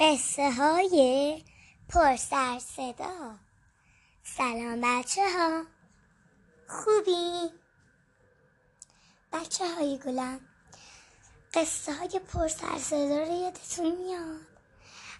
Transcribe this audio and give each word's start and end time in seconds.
قصه 0.00 0.50
های 0.50 1.42
پر 1.88 2.16
سر 2.16 2.58
صدا. 2.58 3.34
سلام 4.24 4.80
بچه 4.80 5.22
ها 5.22 5.64
خوبی؟ 6.68 7.50
بچه 9.32 9.74
های 9.74 9.98
گلم 9.98 10.40
قصه 11.54 11.94
های 11.94 12.20
پر 12.32 12.48
سر 12.48 12.78
صدا 12.78 13.18
رو 13.18 13.32
یادتون 13.32 13.96
میاد؟ 13.96 14.40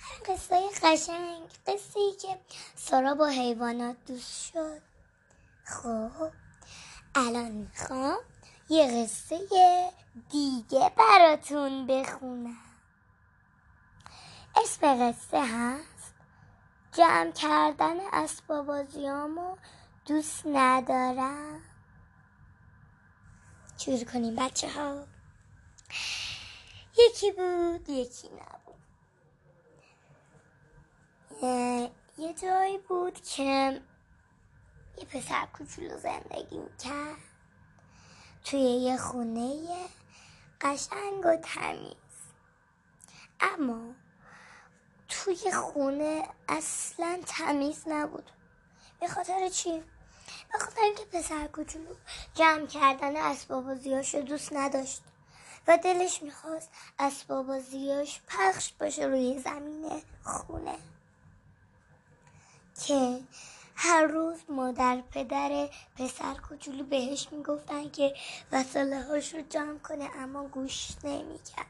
هم 0.00 0.34
قصه 0.34 0.54
های 0.54 0.68
قشنگ 0.82 1.48
قصه 1.66 2.00
ای 2.00 2.12
که 2.22 2.38
سارا 2.76 3.14
با 3.14 3.26
حیوانات 3.26 3.96
دوست 4.06 4.52
شد. 4.52 4.82
خب 5.64 6.30
الان 7.14 7.50
می‌خوام 7.50 8.18
یه 8.68 9.04
قصه 9.04 9.38
دیگه 10.30 10.92
براتون 10.96 11.86
بخونم. 11.86 12.73
اسم 14.56 15.10
قصه 15.10 15.44
هست. 15.46 16.14
جمع 16.92 17.30
کردن 17.30 17.96
اسباب 18.12 18.66
بازیامو 18.66 19.56
دوست 20.06 20.46
ندارم. 20.46 21.60
شروع 23.78 24.04
کنیم 24.04 24.36
بچه 24.36 24.70
ها 24.70 25.06
یکی 26.98 27.32
بود 27.32 27.88
یکی 27.88 28.28
نبود. 28.28 28.74
یه 32.18 32.34
جایی 32.42 32.78
بود 32.78 33.20
که 33.20 33.82
یه 34.98 35.04
پسر 35.04 35.46
کوچولو 35.52 35.98
زندگی 35.98 36.58
می‌کرد. 36.58 37.16
توی 38.44 38.60
یه 38.60 38.96
خونه 38.96 39.66
قشنگ 40.60 41.24
و 41.24 41.36
تمیز. 41.36 41.94
اما 43.40 43.94
توی 45.14 45.52
خونه 45.52 46.22
اصلا 46.48 47.18
تمیز 47.26 47.82
نبود. 47.86 48.30
به 49.00 49.08
خاطر 49.08 49.48
چی؟ 49.48 49.82
به 50.52 50.58
خاطر 50.58 50.80
اینکه 50.82 51.04
پسر 51.04 51.46
کوچولو 51.46 51.94
جمع 52.34 52.66
کردن 52.66 53.16
اسباب 53.16 53.66
بازیاشو 53.66 54.20
دوست 54.20 54.52
نداشت 54.52 55.02
و 55.66 55.78
دلش 55.78 56.22
می‌خواست 56.22 56.70
اسباب 56.98 57.46
بازیاش 57.46 58.20
پخش 58.28 58.72
باشه 58.72 59.04
روی 59.04 59.38
زمین 59.38 60.02
خونه. 60.24 60.78
که 62.86 63.20
هر 63.76 64.02
روز 64.02 64.38
مادر 64.48 65.02
پدر 65.10 65.68
پسر 65.96 66.34
کوچولو 66.34 66.84
بهش 66.84 67.28
می‌گفتن 67.32 67.90
که 67.90 68.14
وساله 68.52 69.02
هاش 69.02 69.34
رو 69.34 69.40
جمع 69.40 69.78
کنه 69.78 70.10
اما 70.16 70.44
گوش 70.48 70.88
نمی‌کرد. 71.04 71.66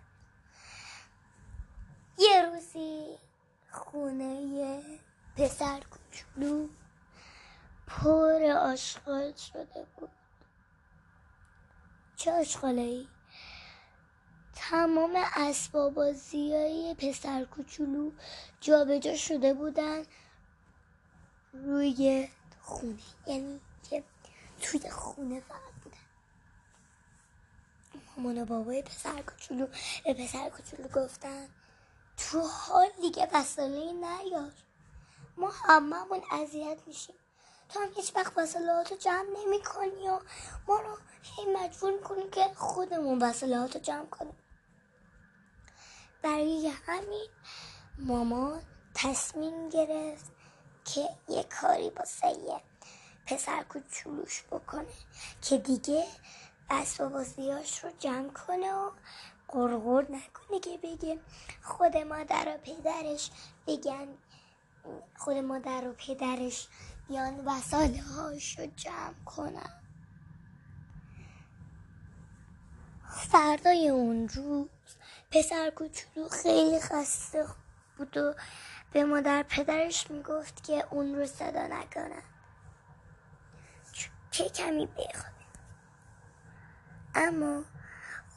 یه 2.18 2.42
خونه 2.42 2.63
پسر 5.36 5.80
کوچولو 5.80 6.68
پر 7.86 8.42
آشغال 8.44 9.32
شده 9.32 9.86
بود. 9.96 10.10
چه 12.16 12.32
آشغاله 12.32 12.82
ای؟ 12.82 13.08
تمام 14.54 15.12
اسباب 15.34 15.98
های 15.98 16.94
پسر 16.98 17.44
کوچولو 17.44 18.10
جابجا 18.60 19.16
شده 19.16 19.54
بودن 19.54 20.02
روی 21.52 22.28
خونه. 22.60 22.98
یعنی 23.26 23.60
که 23.90 24.04
توی 24.60 24.90
خونه 24.90 25.40
فقط 25.40 25.74
بودن. 25.84 25.96
مامان 28.16 28.42
و 28.42 28.44
بابای 28.44 28.82
پسر 28.82 29.22
کوچولو 29.22 29.66
به 30.04 30.14
پسر 30.14 30.50
کوچولو 30.50 30.88
گفتن 30.88 31.48
تو 32.16 32.40
حال 32.40 32.88
دیگه 33.00 33.28
وساله 33.32 33.92
نیار. 33.92 34.52
ما 35.36 35.50
هممون 35.50 36.22
اذیت 36.30 36.78
میشیم. 36.86 37.16
تو 37.68 37.80
هم 37.80 37.88
هیچ 37.96 38.16
وقت 38.16 38.38
وساله 38.38 38.84
جمع 38.84 39.26
نمی 39.38 39.62
کنی 39.62 40.08
و 40.08 40.20
ما 40.68 40.80
رو 40.80 40.98
هی 41.22 41.54
مجبور 41.54 41.92
می‌کنی 41.92 42.30
که 42.30 42.50
خودمون 42.56 43.22
وساله 43.22 43.68
جمع 43.68 44.06
کنیم. 44.06 44.36
برای 46.22 46.72
همین 46.86 47.28
مامان 47.98 48.62
تصمیم 48.94 49.68
گرفت 49.68 50.32
که 50.84 51.08
یه 51.28 51.42
کاری 51.42 51.90
با 51.90 52.28
یه 52.28 52.60
پسر 53.26 53.62
کوچولوش 53.62 54.44
بکنه 54.50 54.94
که 55.42 55.58
دیگه 55.58 56.06
اسباب 56.70 57.12
بازیاش 57.12 57.84
رو 57.84 57.90
جمع 57.98 58.28
کنه 58.28 58.74
و 58.74 58.90
قرقر 59.48 60.02
نکنه 60.02 60.60
که 60.60 60.78
بگه 60.82 61.18
خود 61.62 61.96
مادر 61.96 62.54
و 62.54 62.58
پدرش 62.58 63.30
بگن 63.66 64.08
خود 65.16 65.36
مادر 65.36 65.88
و 65.88 65.92
پدرش 65.92 66.68
بیان 67.08 67.46
وساله 67.46 68.02
هاش 68.02 68.58
رو 68.58 68.66
جمع 68.66 69.24
کنن. 69.24 69.80
فردای 73.08 73.88
اون 73.88 74.28
روز 74.28 74.68
پسر 75.30 75.70
کوچولو 75.70 76.28
خیلی 76.28 76.80
خسته 76.80 77.46
بود 77.98 78.16
و 78.16 78.34
به 78.92 79.04
مادر 79.04 79.42
پدرش 79.42 80.10
می‌گفت 80.10 80.64
که 80.64 80.86
اون 80.90 81.14
رو 81.14 81.26
صدا 81.26 81.66
نکنن. 81.66 82.22
که 84.30 84.48
کمی 84.48 84.86
بخوابه. 84.86 85.44
اما 87.14 87.64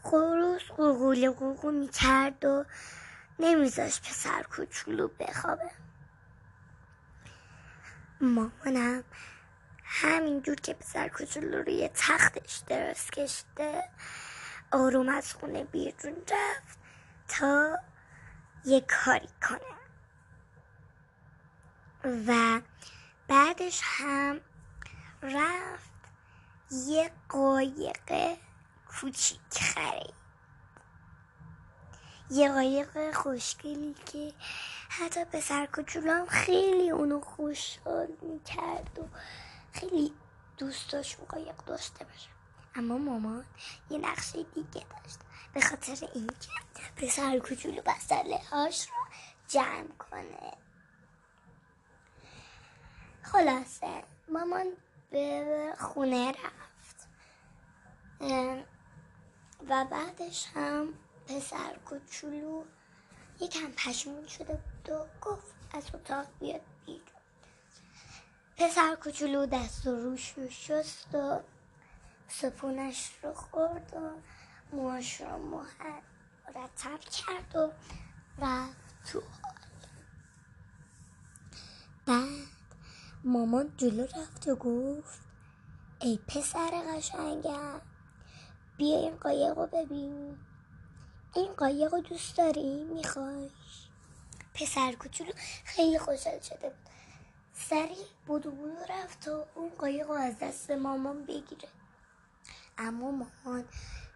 خروس 0.04 0.62
قوقول 0.78 1.32
قوقو 1.32 1.72
می‌کرد 1.72 2.46
و 2.46 2.66
نمیذاش 3.40 4.02
پسر 4.02 4.44
کوچولو 4.44 5.08
بخوابه. 5.08 5.72
مامانم 8.22 9.04
همینجور 9.84 10.56
که 10.56 10.74
پسر 10.74 11.08
کوچولو 11.08 11.62
روی 11.62 11.90
تختش 11.94 12.58
درست 12.68 13.12
کشته 13.12 13.90
آروم 14.72 15.10
از 15.10 15.34
خونه 15.34 15.64
بیرون 15.64 16.16
رفت 16.16 16.80
تا 17.28 17.80
یه 18.66 18.82
کاری 18.82 19.30
کنه. 19.50 19.78
و 22.28 22.62
بعدش 23.28 23.82
هم 23.84 24.42
رفت 25.22 25.92
یه 26.88 27.12
قایق 27.30 28.38
کوچیک 28.88 29.40
خرید. 29.52 30.17
یه 32.32 32.52
قایق 32.52 33.14
خوشگلی 33.14 33.96
که 34.06 34.34
حتی 34.90 35.26
پسر 35.26 35.66
کوچولو 35.66 36.26
خیلی 36.26 36.90
اونو 36.90 37.22
خوشحال 37.22 38.08
می‌کرد 38.22 39.00
و 39.00 39.04
خیلی 39.72 40.14
دوست 40.58 40.92
داشت 40.92 41.20
اون 41.20 41.28
قایق 41.28 41.56
داشته 41.66 42.06
باشه. 42.06 42.30
اما 42.76 42.98
مامان 42.98 43.46
یه 43.90 43.98
نقشه 43.98 44.44
دیگه 44.44 44.86
داشت. 44.90 45.20
به 45.54 45.62
خاطر 45.62 46.08
اینکه 46.14 46.50
پسر 46.96 47.40
کوچولو 47.40 47.82
بسله 47.82 48.40
هاش 48.52 48.88
رو 48.88 48.96
جمع 49.48 49.88
کنه. 50.12 50.54
خلاصه 53.24 54.04
مامان 54.30 54.66
به 55.12 55.74
خونه 55.80 56.32
رفت. 56.32 57.08
و 59.70 59.86
بعدش 59.86 60.48
هم 60.56 60.94
پسر 61.28 61.76
کوچولو 61.86 62.64
یکم 63.40 63.72
پشمون 63.72 64.28
شده 64.28 64.54
بود 64.54 64.90
و 64.90 65.06
گفت 65.22 65.56
از 65.74 65.84
اتاق 65.94 66.26
بیاد 66.40 66.62
بیرون. 66.86 67.02
پسر 68.58 68.96
کوچولو 68.96 69.46
دست 69.46 69.88
و 69.88 69.96
روش 69.96 70.34
رو 70.38 70.50
شست 70.50 71.16
و 71.16 71.40
سپونش 72.28 73.12
رو 73.24 73.34
خورد 73.34 73.94
و 73.94 74.12
موهاش 74.76 75.22
رو 75.22 75.38
مرتب 75.38 77.00
کرد 77.00 77.56
و 77.56 77.72
رفت 78.42 79.12
تو 79.12 79.24
بعد 82.06 82.48
مامان 83.24 83.74
جلو 83.78 84.04
رفت 84.04 84.48
و 84.48 84.56
گفت 84.56 85.20
ای 86.02 86.20
پسر 86.28 86.70
قشنگم 86.88 87.82
بیا 88.78 89.00
این 89.00 89.16
قایق 89.16 89.58
رو 89.58 89.68
ببین. 89.68 90.38
این 91.38 91.54
قایق 91.54 91.94
رو 91.94 92.02
دوست 92.02 92.38
داری؟ 92.38 92.84
می‌خوای. 92.84 93.50
پسر 94.54 94.92
کوچولو 94.92 95.32
خیلی 95.66 96.00
خوشحال 96.00 96.40
شده 96.40 96.70
بود. 96.70 96.90
سریع 97.54 98.06
بودو 98.26 98.52
بودو 98.52 98.80
رفت 98.90 99.28
و 99.28 99.46
اون 99.56 99.70
قایق 99.70 100.08
رو 100.08 100.14
از 100.14 100.40
دست 100.40 100.72
مامان 100.72 101.26
بگیره. 101.26 101.70
اما 102.78 103.12
مامان 103.12 103.66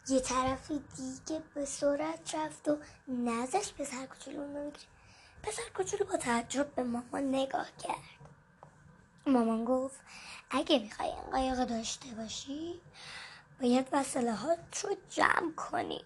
یه 0.10 0.20
طرفی 0.20 0.82
دیگه 0.96 1.44
به 1.54 1.66
سرعت 1.66 2.36
رفت 2.36 2.68
و 2.68 2.78
نزش 3.08 3.74
پسر 3.74 4.06
کوچولو 4.06 4.48
نمی‌گیره 4.48 4.88
پسر 5.44 5.64
کوچولو 5.78 6.06
با 6.06 6.18
تعجب 6.18 6.76
به 6.76 6.84
مامان 6.84 7.30
نگاه 7.36 7.68
کرد. 7.78 8.32
مامان 9.28 9.66
گفت 9.66 10.00
اگه 10.52 10.80
می‌خوای 10.80 11.10
این 11.10 11.32
قایق 11.32 11.66
داشته 11.66 12.08
باشی 12.16 12.82
باید 13.62 13.88
وسیله 13.92 14.34
ها 14.34 14.54
رو 14.84 14.96
جمع 15.10 15.52
کنی. 15.52 16.06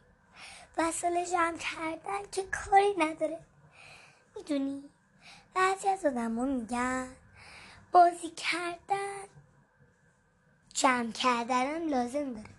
وسیله 0.77 1.25
جمع 1.25 1.57
کردن 1.57 2.29
که 2.31 2.43
کاری 2.43 2.93
نداره. 2.97 3.39
می‌دونی 4.35 4.89
بعضی 5.53 5.87
از 5.87 6.05
آدم 6.05 6.31
میگن 6.31 7.15
بازی 7.91 8.29
کردن 8.29 9.27
جمع 10.73 11.11
کردنم 11.11 11.89
لازم 11.89 12.33
داره 12.33 12.49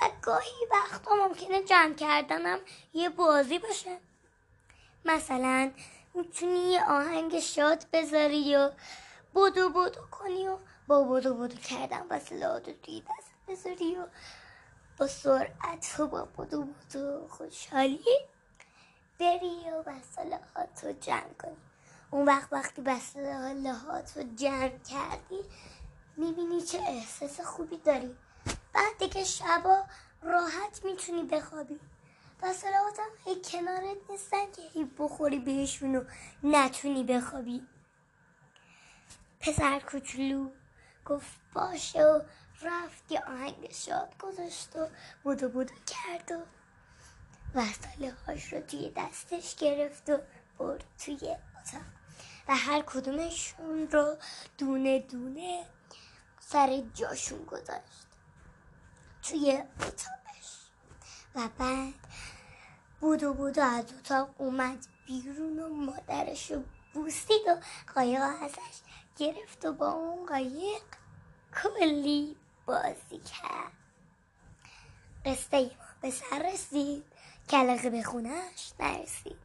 و 0.00 0.10
گاهی 0.22 0.66
وقتا 0.70 1.14
ممکنه 1.14 1.62
جمع 1.62 1.94
کردنم 1.94 2.58
یه 2.92 3.08
بازی 3.08 3.58
باشه. 3.58 3.98
مثلا 5.04 5.70
می‌تونی 6.14 6.72
یه 6.72 6.84
آهنگ 6.84 7.40
شاد 7.40 7.86
بذاری 7.92 8.56
و 8.56 8.70
بودو 9.34 9.68
بودو 9.68 10.00
کنی 10.10 10.48
و 10.48 10.58
با 10.86 11.02
بودو 11.02 11.34
بودو 11.34 11.56
کردن 11.56 12.06
و 12.10 12.20
سلاتو 12.20 12.72
توی 12.72 13.00
دست 13.00 13.32
بذاری 13.48 13.96
و 13.96 14.06
سرعت 15.06 16.00
و 16.00 16.06
با 16.06 16.24
بودو 16.24 16.64
بودو 16.64 17.28
خوشحالی 17.28 18.00
بری 19.20 19.70
و 19.70 19.82
بساله 19.82 20.40
رو 20.82 20.92
جمع 20.92 21.34
کنی. 21.38 21.56
اون 22.10 22.26
وقت 22.26 22.52
وقتی 22.52 22.82
بساله 22.82 23.54
رو 24.16 24.22
جمع 24.36 24.78
کردی 24.78 25.40
می‌بینی 26.16 26.62
چه 26.62 26.78
احساس 26.78 27.40
خوبی 27.40 27.76
داری. 27.76 28.16
بعد 28.72 28.98
دیگه 28.98 29.24
شبا 29.24 29.84
راحت 30.22 30.84
می‌تونی 30.84 31.22
بخوابی. 31.22 31.80
بساله 32.42 32.76
هم 32.76 33.10
هی 33.24 33.42
کنارت 33.42 34.10
نیستن 34.10 34.52
که 34.56 34.62
هی 34.72 34.84
بخوری 34.98 35.38
بهشون 35.38 35.96
و 35.96 36.04
نتونی 36.42 37.04
بخوابی. 37.04 37.66
پسر 39.40 39.80
کوچولو 39.80 40.50
گفت 41.04 41.40
باشه 41.54 42.04
و 42.04 42.20
رفت 42.62 43.12
یه 43.12 43.20
آهنگ 43.20 43.72
شاد 43.72 44.18
گذاشت 44.18 44.76
و 44.76 44.88
بودو 45.22 45.48
بودو 45.48 45.74
کرد 45.86 46.32
و 46.32 46.42
وساله 47.54 48.14
هاش 48.26 48.52
رو 48.52 48.60
توی 48.60 48.92
دستش 48.96 49.56
گرفت 49.56 50.10
و 50.10 50.18
برد 50.58 50.84
توی 50.98 51.16
اتاق. 51.16 51.82
و 52.48 52.56
هر 52.56 52.82
کدومشون 52.82 53.88
رو 53.90 54.16
دونه 54.58 54.98
دونه 54.98 55.66
سر 56.40 56.82
جاشون 56.94 57.44
گذاشت 57.44 58.06
توی 59.22 59.62
اتاقش. 59.80 60.20
و 61.34 61.48
بعد 61.58 61.94
بودو 63.00 63.34
بودو 63.34 63.62
از 63.62 63.84
اتاق 63.98 64.34
اومد 64.38 64.86
بیرون 65.06 65.58
و 65.58 65.68
مادرش 65.68 66.50
رو 66.50 66.62
بوسید 66.94 67.42
و 67.48 67.56
قایق 67.94 68.22
ازش 68.22 68.80
گرفت 69.18 69.64
و 69.64 69.72
با 69.72 69.92
اون 69.92 70.26
قایق 70.26 70.82
کلی 71.62 72.36
بازی 72.70 73.18
کرد. 73.18 73.72
قصه 75.24 75.60
ما 75.60 75.86
به 76.00 76.10
سر 76.10 76.52
رسید. 76.52 77.04
کلقه 77.48 77.90
به 77.90 78.02
خونش 78.02 78.72
نرسید. 78.80 79.36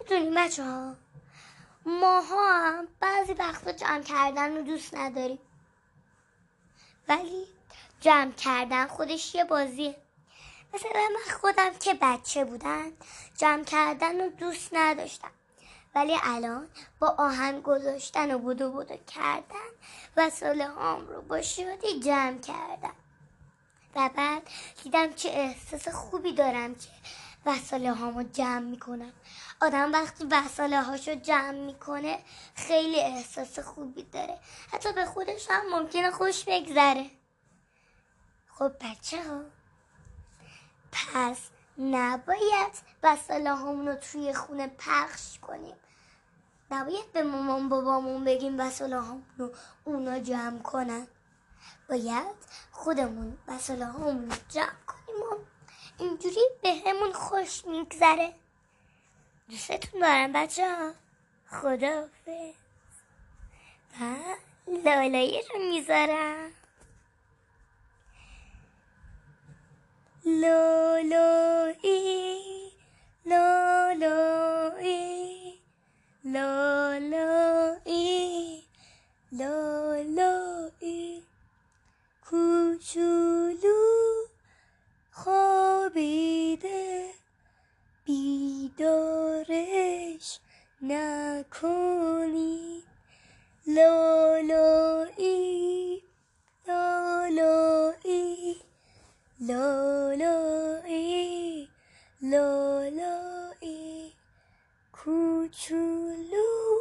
می‌دونیم 0.00 0.34
بچه 0.34 0.64
ها 0.64 0.96
ماها 1.86 2.58
هم 2.58 2.88
بعضی 3.00 3.32
وقتا 3.32 3.72
جمع 3.72 4.02
کردن 4.02 4.56
رو 4.56 4.62
دوست 4.62 4.94
نداریم. 4.94 5.38
ولی 7.08 7.46
جمع 8.00 8.32
کردن 8.32 8.86
خودش 8.86 9.34
یه 9.34 9.44
بازیه. 9.44 9.96
مثلا 10.74 10.90
من 10.94 11.32
خودم 11.40 11.74
که 11.80 11.94
بچه 11.94 12.44
بودم 12.44 12.92
جمع 13.36 13.64
کردن 13.64 14.20
رو 14.20 14.28
دوست 14.28 14.68
نداشتم. 14.72 15.30
ولی 15.94 16.18
الان 16.22 16.68
با 16.98 17.14
آهنگ 17.18 17.62
گذاشتن 17.62 18.34
و 18.34 18.38
بودو 18.38 18.70
بودو 18.70 18.96
کردن 18.96 19.70
و 20.16 20.30
هام 20.78 21.06
رو 21.06 21.22
با 21.22 21.42
شادی 21.42 22.00
جمع 22.00 22.38
کردم. 22.38 22.94
و 23.96 24.10
بعد 24.16 24.42
دیدم 24.82 25.12
چه 25.12 25.28
احساس 25.28 25.88
خوبی 25.88 26.32
دارم 26.32 26.74
که 26.74 26.88
وساله 27.46 27.92
هامو 27.92 28.22
جمع 28.22 28.58
می‌کنم. 28.58 29.12
آدم 29.60 29.92
وقتی 29.92 30.24
وساله 30.30 30.82
هاشو 30.82 31.14
جمع 31.14 31.66
می‌کنه 31.66 32.18
خیلی 32.54 33.00
احساس 33.00 33.58
خوبی 33.58 34.02
داره. 34.02 34.38
حتی 34.72 34.92
به 34.92 35.04
خودش 35.04 35.50
هم 35.50 35.78
ممکنه 35.78 36.10
خوش 36.10 36.44
بگذره. 36.44 37.10
خب 38.48 38.72
بچه 38.80 39.22
ها 39.28 39.40
پس 40.92 41.38
نباید 41.78 42.72
وساله 43.02 43.60
رو 43.84 43.94
توی 43.94 44.34
خونه 44.34 44.66
پخش 44.66 45.38
کنیم. 45.38 45.76
نباید 46.72 47.12
به 47.12 47.22
مامان 47.22 47.68
بابامون 47.68 48.24
بگیم 48.24 48.60
وساله 48.60 49.00
رو 49.38 49.50
اونا 49.84 50.18
جمع 50.18 50.58
کنن. 50.58 51.06
باید 51.88 52.36
خودمون 52.70 53.38
وساله 53.48 53.92
رو 53.92 54.28
جمع 54.48 54.72
کنیم 54.86 55.22
و 55.22 55.36
اینجوری 55.98 56.40
به 56.62 56.74
همون 56.86 57.12
خوش 57.12 57.66
میگذره. 57.66 58.34
دوستتون 59.48 60.00
دارم 60.00 60.32
بچه 60.32 60.76
ها. 60.76 60.92
خداحافظ. 61.60 62.54
و 64.00 64.16
لالایی 64.84 65.42
رو 65.42 65.58
می‌ذارم. 65.58 66.50
لالایی 70.24 71.12
لالایی. 73.26 75.31
لالایی 76.24 77.82
لالایی 79.32 81.22
کوچولو 82.26 83.82
خوابیده 85.10 87.10
بیدارش 88.04 89.60
نکنی 90.82 92.82
لالایی 93.66 94.72
لالایی 96.68 98.56
لالایی 99.40 99.40
لالایی 99.40 101.68
کوچولو 105.52 106.80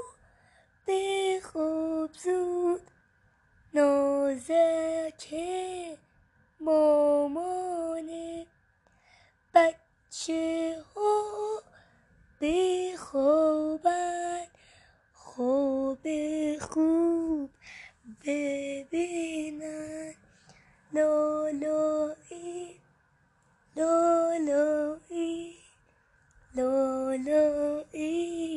به 0.85 1.41
خوب 1.43 2.09
زود 2.13 2.81
نازکه 3.73 4.77
مامانه 6.59 8.47
بچه 9.53 10.75
ها 10.95 11.61
بخوابن 12.41 13.67
خواب 15.13 16.07
خوب 16.59 17.49
ببینن. 18.25 20.13
لالایی 20.93 22.81
لالایی 23.75 25.57
لالایی. 26.55 28.50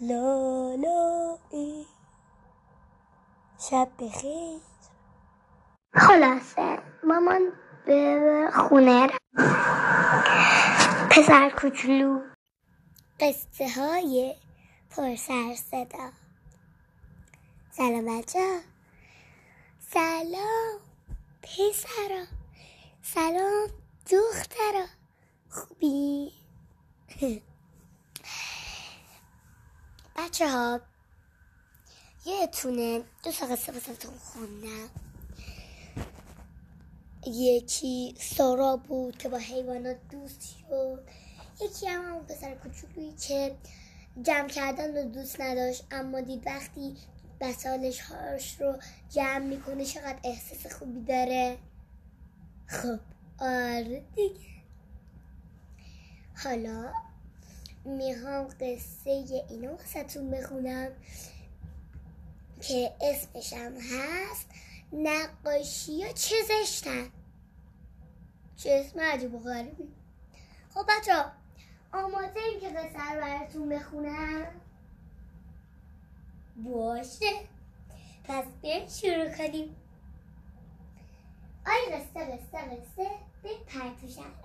لالایی 0.00 1.86
شب 3.58 3.88
بخیر. 3.98 4.60
خلاصه 5.94 6.78
مامان 7.04 7.52
به 7.86 8.50
خونه 8.54 9.06
پسر 11.10 11.50
کوچولو. 11.50 12.20
قصه 13.20 13.68
های 13.80 14.34
پرسر 14.90 15.54
صدا. 15.54 16.10
سلام 17.70 18.18
بچه 18.18 18.60
سلام 19.80 20.80
پسرا. 21.42 22.24
سلام 23.02 23.68
دخترا. 24.10 24.86
خوبی؟ 25.50 26.32
بچه 30.16 30.50
ها 30.50 30.80
یه 32.26 32.46
تونه 32.46 33.02
دو 33.22 33.32
تا 33.32 33.46
قصه 33.46 33.72
بساتون 33.72 34.14
خوندم. 34.18 34.90
یکی 37.26 38.14
سارا 38.20 38.76
بود 38.76 39.18
که 39.18 39.28
با 39.28 39.38
حیوانات 39.38 39.96
دوست 40.10 40.42
شد. 40.42 41.08
یکی 41.60 41.86
هم 41.86 42.02
همون 42.02 42.24
پسر 42.24 42.54
کوچولویی 42.54 43.12
که 43.12 43.56
جمع 44.22 44.48
کردن 44.48 44.96
رو 44.96 45.10
دوست 45.10 45.40
نداشت 45.40 45.84
اما 45.90 46.20
دید 46.20 46.46
وقتی 46.46 46.96
بسالش 47.40 48.00
هاش 48.00 48.60
رو 48.60 48.78
جمع 49.10 49.38
می‌کنه 49.38 49.84
چقدر 49.84 50.18
احساس 50.24 50.72
خوبی 50.72 51.00
داره. 51.00 51.58
خب 52.66 52.98
آره 53.38 54.04
دیگه. 54.16 54.54
حالا 56.44 56.92
می‌خوام 57.84 58.48
قصه 58.60 59.10
اینو 59.50 59.70
واسهتون 59.76 60.30
بخونم 60.30 60.92
که 62.60 62.94
اسمشم 63.00 63.74
هست 63.76 64.48
نقاشی 64.92 66.02
ها 66.02 66.12
چه 66.12 66.36
زشتن. 66.48 67.10
چه 68.56 68.70
اسم 68.70 69.00
عجب 69.00 69.34
و 69.34 69.38
غریبی. 69.38 69.88
خب 70.74 70.86
بچه 70.88 71.24
آماده 71.92 72.40
این 72.40 72.60
که 72.60 72.68
قصه 72.68 73.12
رو 73.14 73.20
براتون 73.20 73.68
بخونم؟ 73.68 74.46
باشه. 76.56 77.32
پس 78.24 78.44
بیاین 78.62 78.88
شروع 78.88 79.28
کنیم. 79.28 79.76
آی 81.66 81.96
قصه 81.96 82.24
قصه 82.24 82.58
قصه. 82.58 83.10
به 83.42 83.50
پرتو 83.66 84.08
شهر 84.08 84.24
قصه 84.26 84.43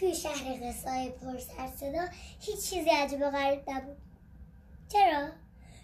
توی 0.00 0.14
شهر 0.14 0.68
قصه 0.68 0.90
های 0.90 1.10
پرسر 1.10 1.66
صدا 1.76 2.08
هیچ 2.40 2.70
چیزی 2.70 2.90
عجب 2.90 3.20
و 3.20 3.30
غریب 3.30 3.70
نبود. 3.70 3.96
چرا؟ 4.88 5.28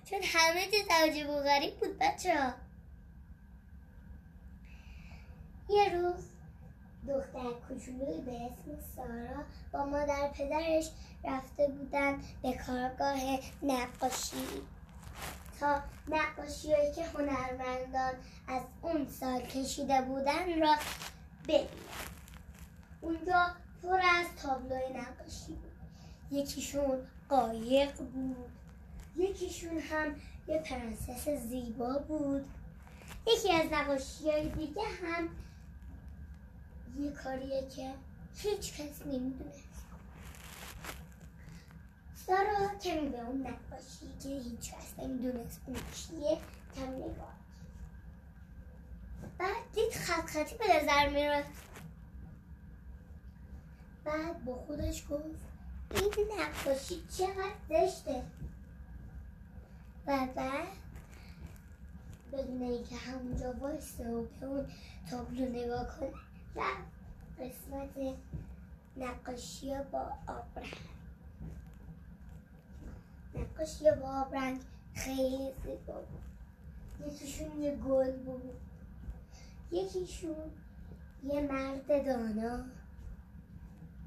چون 0.05 0.19
همه 0.23 0.61
چیز 0.61 0.87
عجب 0.91 1.31
و 1.31 1.41
غریب 1.41 1.77
بود 1.81 1.99
بچه 1.99 2.43
ها 2.43 2.53
یه 5.69 5.89
روز 5.95 6.25
دختر 7.09 7.51
کوچولوی 7.69 8.21
به 8.21 8.33
اسم 8.33 8.81
سارا 8.97 9.45
با 9.73 9.85
مادر 9.85 10.29
پدرش 10.29 10.91
رفته 11.25 11.69
بودن 11.69 12.23
به 12.43 12.53
کارگاه 12.53 13.19
نقاشی. 13.63 14.63
تا 15.61 15.83
نقاشی 16.09 16.73
هایی 16.73 16.93
که 16.95 17.05
هنرمندان 17.05 18.15
از 18.49 18.63
اون 18.83 19.09
سال 19.09 19.41
کشیده 19.41 20.03
بودن 20.03 20.61
را 20.61 20.77
ببینن. 21.49 21.67
اونجا 23.01 23.66
پر 23.83 24.01
از 24.19 24.27
تابلوی 24.43 24.93
نقاشی 24.95 25.53
بود. 25.53 25.73
یکیشون 26.31 26.99
قایق 27.29 27.97
بود. 27.97 28.51
یکیشون 29.17 29.79
هم 29.79 30.17
یه 30.49 30.59
پرنسس 30.59 31.29
زیبا 31.29 31.99
بود. 31.99 32.45
یکی 33.27 33.53
از 33.53 33.73
نقاشی 33.73 34.31
های 34.31 34.49
دیگه 34.49 34.83
هم 34.83 35.29
یه 36.99 37.11
کاریه 37.11 37.69
که 37.69 37.95
هیچ 38.37 38.73
کس 38.73 39.07
نمی‌دونست. 39.07 39.67
سارا 42.27 42.79
کمی 42.83 43.09
به 43.09 43.21
اون 43.21 43.41
نقاشی 43.41 44.09
که 44.23 44.29
هیچ 44.29 44.73
کس 44.73 44.99
نمی‌دونست 44.99 45.61
اون 45.67 45.77
چیه 45.77 46.39
کم 46.77 46.91
نگاه 46.95 47.37
بعد 49.39 49.73
دید 49.75 49.93
خط 49.93 50.27
خطی 50.27 50.57
به 50.57 50.65
نظر 50.77 51.09
می‌رفت 51.09 51.49
بعد 54.07 54.45
با 54.45 54.55
خودش 54.55 55.05
گفت 55.11 55.25
این 55.95 56.29
نقاشی 56.41 57.03
چقدر 57.11 57.55
زشته. 57.69 58.23
و 60.07 60.27
بعد 60.37 60.69
بدون 62.33 62.63
اینکه 62.63 62.97
همونجا 62.97 63.53
وایسته 63.53 64.09
و 64.09 64.27
به 64.41 64.47
اون 64.47 64.67
تابلو 65.11 65.49
نگاه 65.49 65.99
کنه 65.99 66.11
و 66.57 66.63
قسمت 67.39 68.17
نقاشی 68.97 69.75
با 69.93 70.13
آب 70.27 70.47
رنگ 70.57 70.77
نقاشی 73.35 73.85
با 74.03 74.09
آب 74.09 74.35
رنگ 74.35 74.61
خیلی 74.95 75.53
زیبا 75.65 75.93
بود. 75.93 77.07
یکیشون 77.07 77.63
یه 77.63 77.77
گل 77.77 78.13
بود. 78.13 78.57
یکیشون 79.71 80.51
یه 81.25 81.41
مرد 81.41 82.07
دانا. 82.07 82.65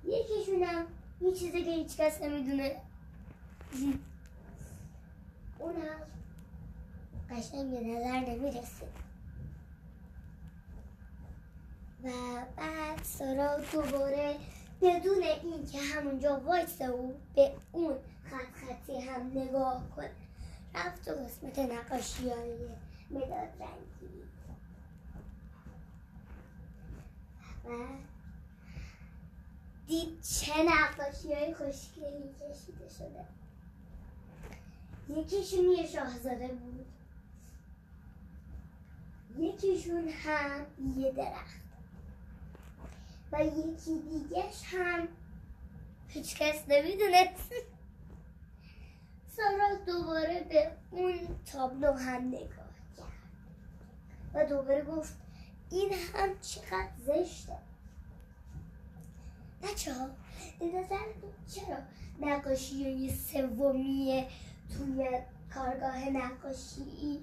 یکیشون 0.03 0.63
هم 0.63 0.85
یه 1.21 1.31
چیزی 1.31 1.63
که 1.63 1.71
هیچ 1.71 1.97
کس 1.97 2.21
نمی‌دونه. 2.21 2.81
اون 5.59 5.75
هم 5.75 5.99
قشنگ 7.29 7.71
به 7.71 7.81
نظر 7.81 8.19
نمی‌رسه. 8.19 8.87
و 12.03 12.09
بعد 12.57 13.03
سارا 13.03 13.59
دوباره 13.73 14.35
بدون 14.81 15.23
اینکه 15.23 15.79
همونجا 15.79 16.39
وایسه 16.39 16.89
و 16.89 17.13
به 17.35 17.51
اون 17.71 17.93
خط 18.23 18.53
خطی 18.53 18.99
هم 18.99 19.31
نگاه 19.35 19.83
کنه 19.95 20.11
رفت 20.75 21.05
تو 21.05 21.11
قسمت 21.11 21.59
نقاشی 21.59 22.29
های 22.29 22.57
مداد 23.11 23.49
رنگی. 23.59 24.23
و 27.65 27.69
دید 29.89 30.21
چه 30.21 30.53
نقاشی 30.63 31.33
های 31.33 31.53
خوشگلی 31.53 32.33
کشیده 32.33 32.89
شده. 32.89 33.25
یکیشون 35.09 35.65
یه 35.65 35.87
شاهزاده 35.87 36.47
بود. 36.47 36.85
یکیشون 39.37 40.07
هم 40.07 40.65
یه 40.97 41.11
درخت. 41.11 41.59
و 43.31 43.45
یکی 43.45 43.99
دیگهش 43.99 44.63
هم 44.65 45.07
هیچ 46.07 46.37
کس 46.37 46.63
نمی‌دونست. 46.67 47.51
سارا 49.35 49.75
دوباره 49.87 50.45
به 50.49 50.71
اون 50.91 51.19
تابلو 51.45 51.91
هم 51.91 52.27
نگاه 52.27 52.69
کرد. 52.97 53.07
و 54.33 54.45
دوباره 54.45 54.83
گفت 54.85 55.17
این 55.69 55.93
هم 55.93 56.39
چقدر 56.39 56.91
زشته. 57.05 57.68
بچه 59.63 59.93
ها 59.93 60.09
چرا 61.47 61.77
نقاشی 62.21 63.11
سومی 63.11 64.25
توی 64.77 65.09
کارگاه 65.53 66.09
نقاشی 66.09 67.19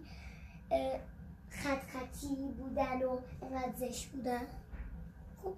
خط 1.50 1.82
خطی 1.90 2.36
بودن 2.58 3.02
و 3.02 3.18
زشت 3.78 4.08
بودن؟ 4.08 4.46
خب 5.42 5.54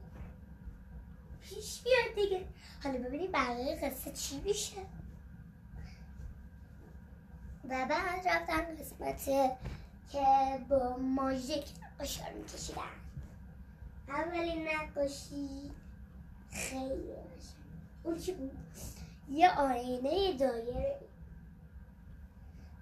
پیش 1.42 1.82
بیاد 1.82 2.14
دیگه. 2.14 2.44
حالا 2.84 2.98
ببینیم 2.98 3.32
بقیه 3.32 3.76
قصه 3.76 4.12
چی 4.12 4.40
میشه. 4.40 4.80
و 7.64 7.86
بعد 7.86 8.28
رفتن 8.28 8.76
قسمت 8.76 9.24
که 10.12 10.24
با 10.68 10.96
ماژیک 10.96 11.66
رو 12.00 12.38
میکشیدن. 12.38 12.82
اولین 14.08 14.68
نقاشی 14.68 15.70
خیلی 16.52 17.14
اون 18.02 18.18
چی 18.18 18.32
بود 18.32 18.58
یه 19.30 19.50
آینه 19.50 20.36
دایره. 20.38 21.00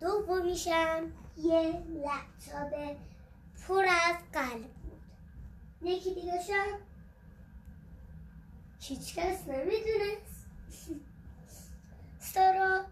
دومیشم 0.01 1.13
یه 1.37 1.63
لپتاپ 1.79 2.97
پر 3.69 3.85
از 3.85 4.17
قلب 4.33 4.73
بود. 4.73 5.03
یکی 5.83 6.15
دیگه 6.15 6.43
شم 6.43 6.79
هیچ 8.81 9.15
کس 9.15 9.49
نمی‌دونست. 9.49 10.47
سارا 12.19 12.85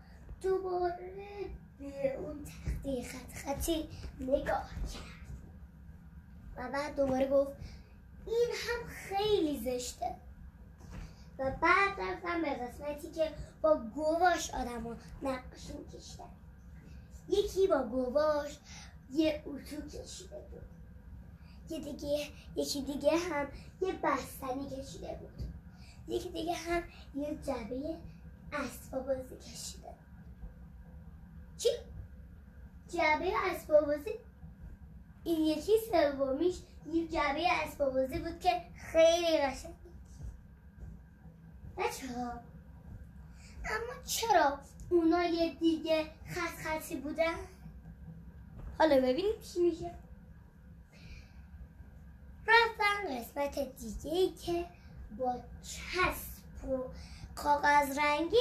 دوباره 0.43 1.15
به 1.79 2.17
اون 2.17 2.45
تختی 2.45 3.05
خط 3.05 3.35
خطی 3.35 3.89
نگاه 4.21 4.71
کرد. 4.71 5.15
و 6.57 6.73
بعد 6.73 6.97
دوباره 6.97 7.29
گفت 7.29 7.53
این 8.27 8.49
هم 8.53 8.89
خیلی 8.89 9.79
زشته. 9.79 10.15
و 11.39 11.51
بعد 11.51 12.01
رفتم 12.01 12.43
به 12.43 12.55
قسمتی 12.55 13.11
که 13.11 13.31
با 13.63 13.81
گواش 13.95 14.51
آدم 14.51 14.97
نقاشی 15.23 15.73
میکشتن. 15.79 16.31
یکی 17.29 17.67
با 17.67 17.83
گواش 17.83 18.59
یه 19.11 19.43
اتو 19.47 19.89
کشیده 19.89 20.41
بود. 20.51 20.63
یه 21.69 21.79
دیگه 21.79 22.29
یکی 22.57 22.83
دیگه 22.83 23.17
هم 23.17 23.49
یه 23.81 23.93
بستنی 23.93 24.71
کشیده 24.71 25.19
بود. 25.21 25.43
یکی 26.09 26.29
دیگه 26.29 26.55
هم 26.55 26.83
یه 27.15 27.39
جبه 27.43 27.97
اسباب 28.53 29.07
بازی 29.07 29.37
کشیده. 29.37 29.89
چی؟ 31.59 31.69
جبه 32.89 33.33
اسباب 33.51 33.87
بازی 33.87 34.11
این 35.25 35.41
یکی 35.41 35.73
سومیش 35.93 36.57
یه 36.93 37.09
جبه 37.09 37.45
اسباب 37.65 37.95
بازی 37.95 38.19
بود 38.19 38.41
که 38.41 38.63
خیلی 38.93 39.39
قشنگ 39.39 39.84
بچه 41.77 42.07
ها. 42.07 42.31
اما 43.65 44.03
چرا 44.05 44.59
یه 45.25 45.55
دیگه 45.55 46.11
خط 46.27 46.57
خطی 46.57 46.97
بودن؟ 46.97 47.35
حالا 48.79 48.97
ببینیم 48.97 49.41
چی 49.43 49.61
میشه 49.61 49.95
رفتن 52.47 53.19
قسمت 53.19 53.77
دیگه 53.77 54.11
ای 54.11 54.31
که 54.31 54.67
با 55.19 55.41
چسب 55.63 56.69
و 56.69 56.79
کاغذ 57.35 57.99
رنگی 57.99 58.37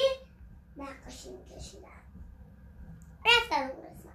نقاشی 0.78 1.30
میکشیدن. 1.30 1.88
رفتن 3.26 3.62
اون 3.62 3.86
قسمت. 3.86 4.14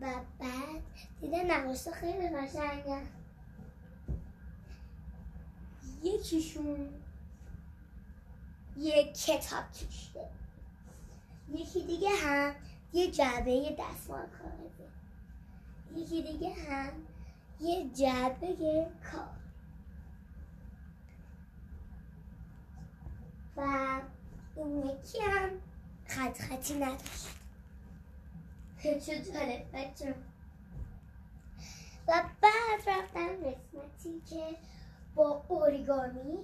و 0.00 0.20
بعد 0.38 0.82
دیدن 1.20 1.50
نقاشی 1.50 1.90
خیلی 1.90 2.28
قشنگه. 2.28 3.02
یکیشون 6.02 7.01
یه 8.76 9.12
کتاب 9.12 9.72
کشیده 9.72 10.28
یکی 11.54 11.82
دیگه 11.86 12.10
هم 12.10 12.54
یه 12.92 13.10
جعبه 13.10 13.76
دستمال 13.78 14.26
کاغذه 14.26 14.88
یکی 15.96 16.22
دیگه 16.22 16.54
هم 16.54 16.92
یه 17.60 17.90
جعبه 17.90 18.86
کار. 19.12 19.28
و 23.56 24.00
اون 24.54 24.86
یکی 24.86 25.18
هم 25.20 25.50
خط 26.06 26.38
خطی 26.38 26.74
نداشت. 26.74 27.28
جالب 29.06 29.66
بچه. 29.72 30.14
و 32.08 32.22
بعد 32.42 32.88
رفتم 32.88 33.28
قسمتی 33.36 34.20
که 34.30 34.56
با 35.14 35.44
اوریگامی 35.48 36.38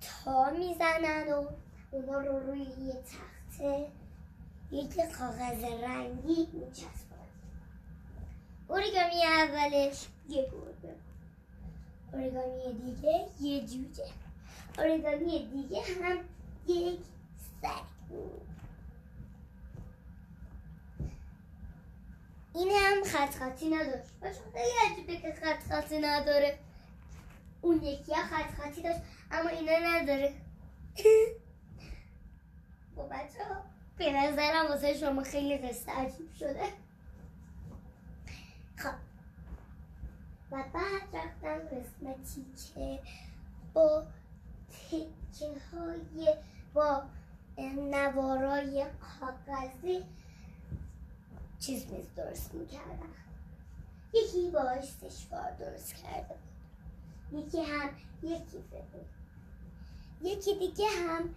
تا 0.00 0.50
می‌زنن 0.50 1.32
و 1.32 1.46
اونا 1.90 2.20
رو 2.20 2.38
روی 2.38 2.60
یه 2.60 3.02
تخته 3.02 3.88
یک 4.70 4.94
کاغذ 4.94 5.64
رنگی 5.64 6.48
میچسبن 6.52 7.28
اوریگامی 8.68 9.24
اولش 9.24 10.06
یه 10.28 10.42
گربه 10.42 10.94
اوریگامی 12.12 12.72
دیگه 12.72 13.26
یه 13.40 13.66
جوجه. 13.66 14.10
اوریگامی 14.78 15.48
دیگه 15.52 15.82
هم 16.02 16.18
یک 16.68 17.00
سگ 17.62 17.88
این 22.54 22.70
هم 22.70 23.04
خط 23.04 23.34
خطی 23.34 23.68
نداشت 23.68 24.12
بچه 24.22 24.40
خیلی 24.52 24.92
عجیبه 24.92 25.16
که 25.16 25.32
خط 25.32 25.62
خطی 25.72 25.98
نداره. 25.98 26.58
اون 27.60 27.82
یکی 27.82 28.14
ها 28.14 28.22
خط 28.22 28.50
خطی 28.50 28.82
داشت 28.82 29.00
اما 29.30 29.48
اینا 29.48 29.78
نداره. 29.78 30.34
با 32.96 33.02
بچه 33.02 33.44
ها. 33.44 33.62
به 33.98 34.12
نظرم 34.12 34.66
واسه 34.66 34.94
شما 34.94 35.22
خیلی 35.22 35.58
قصه 35.58 35.92
عجیب 35.92 36.32
شده. 36.38 36.64
خب. 38.76 38.94
و 40.50 40.64
بعد 40.74 41.24
رفتم 41.24 41.58
قسمتی 41.58 42.46
که 42.74 42.98
با 43.72 44.06
تکه 44.90 45.60
های 45.72 46.34
با 46.74 47.02
نوارای 47.90 48.86
کاغذی. 49.00 50.04
چیز 51.60 51.92
میز 51.92 52.14
درست 52.16 52.54
می‌کردم. 52.54 53.14
یکی 54.12 54.50
باش 54.50 54.84
سشوار 54.84 55.50
درست 55.50 55.94
کرده 55.94 56.34
یکی 57.32 57.62
هم 57.62 57.90
یکی 58.22 58.58
بود 58.58 59.06
یکی 60.22 60.58
دیگه 60.58 60.86
هم 60.88 61.34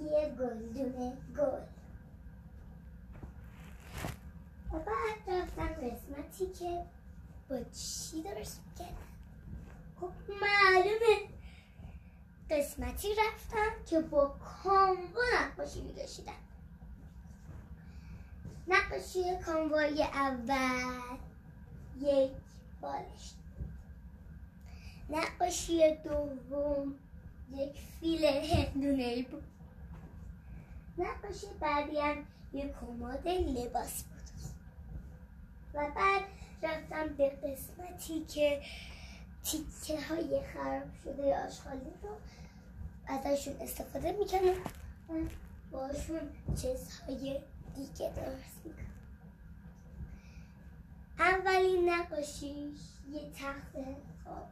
یه 0.00 0.34
گلدونه 0.38 1.16
گل. 1.36 1.60
و 4.72 4.78
بعد 4.78 5.40
رفتم 5.40 5.68
قسمتی 5.68 6.46
که 6.46 6.84
با 7.50 7.56
چی 7.56 8.22
درست 8.22 8.60
می‌کردم؟ 8.66 8.96
خب 10.00 10.10
معلومه. 10.28 11.34
قسمتی 12.50 13.08
رفتم 13.08 13.84
که 13.86 14.00
با 14.00 14.26
کامبو 14.26 15.20
نقاشی 15.34 15.80
میگشیدم 15.80 16.32
نقاشی 18.68 19.36
کاموای 19.46 20.02
اول 20.02 21.16
یک 22.00 22.30
بالش 22.80 23.34
نقاشی 25.10 25.96
دوم 25.96 26.94
یک 27.50 27.72
فیل 28.00 28.24
هندونه. 28.24 29.22
بود 29.22 29.44
نقاشی 30.98 31.46
بعدی 31.60 31.98
هم 31.98 32.16
یک 32.52 32.72
کماد 32.80 33.28
لباس 33.28 34.02
بود. 34.02 34.14
و 35.74 35.90
بعد 35.96 36.22
رفتم 36.62 37.08
به 37.08 37.28
قسمتی 37.28 38.24
که 38.24 38.62
تیکه 39.44 40.00
های 40.00 40.40
خراب 40.54 40.94
شده 41.04 41.36
آشغالی 41.46 41.92
رو 42.02 42.16
ازشون 43.06 43.54
استفاده 43.60 44.12
می‌کنم 44.12 44.56
و 45.08 45.28
باشون 45.70 46.20
چیزهای 46.62 47.40
دیگه 47.74 48.12
درست 48.16 48.60
می‌کنم 48.64 48.84
اولین 51.18 51.90
نقاشیش 51.90 52.80
یه 53.12 53.30
تخت 53.30 53.74
خواب 54.24 54.48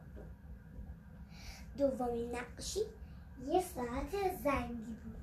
دومین 1.77 2.35
نقاشی 2.35 2.79
یه 3.47 3.61
ساعت 3.61 4.41
زنگی 4.43 4.97
بود. 5.03 5.17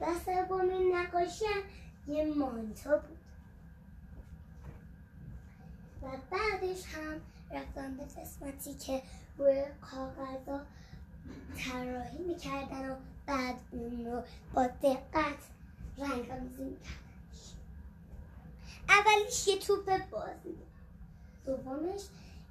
و 0.00 0.06
سومین 0.24 0.96
نقاشی 0.96 1.44
هم 1.44 1.62
یه 2.14 2.34
مانتو 2.34 2.90
بود. 2.90 3.18
و 6.02 6.06
بعدش 6.30 6.84
هم 6.84 7.20
رفتم 7.50 7.96
به 7.96 8.04
قسمتی 8.04 8.74
که 8.74 9.02
روی 9.38 9.64
کاغذ 9.80 10.60
طراحی 11.56 12.18
می‌کردن 12.18 12.90
و 12.90 12.96
بعد 13.26 13.54
اون 13.70 14.06
رو 14.06 14.22
با 14.54 14.66
دقت 14.66 15.38
رنگ 15.98 16.30
آمیزی 16.30 16.76
اولیش 18.88 19.48
یه 19.48 19.58
توپ 19.58 20.10
بازی 20.10 20.52
بود. 20.52 20.66
دومش 21.44 22.00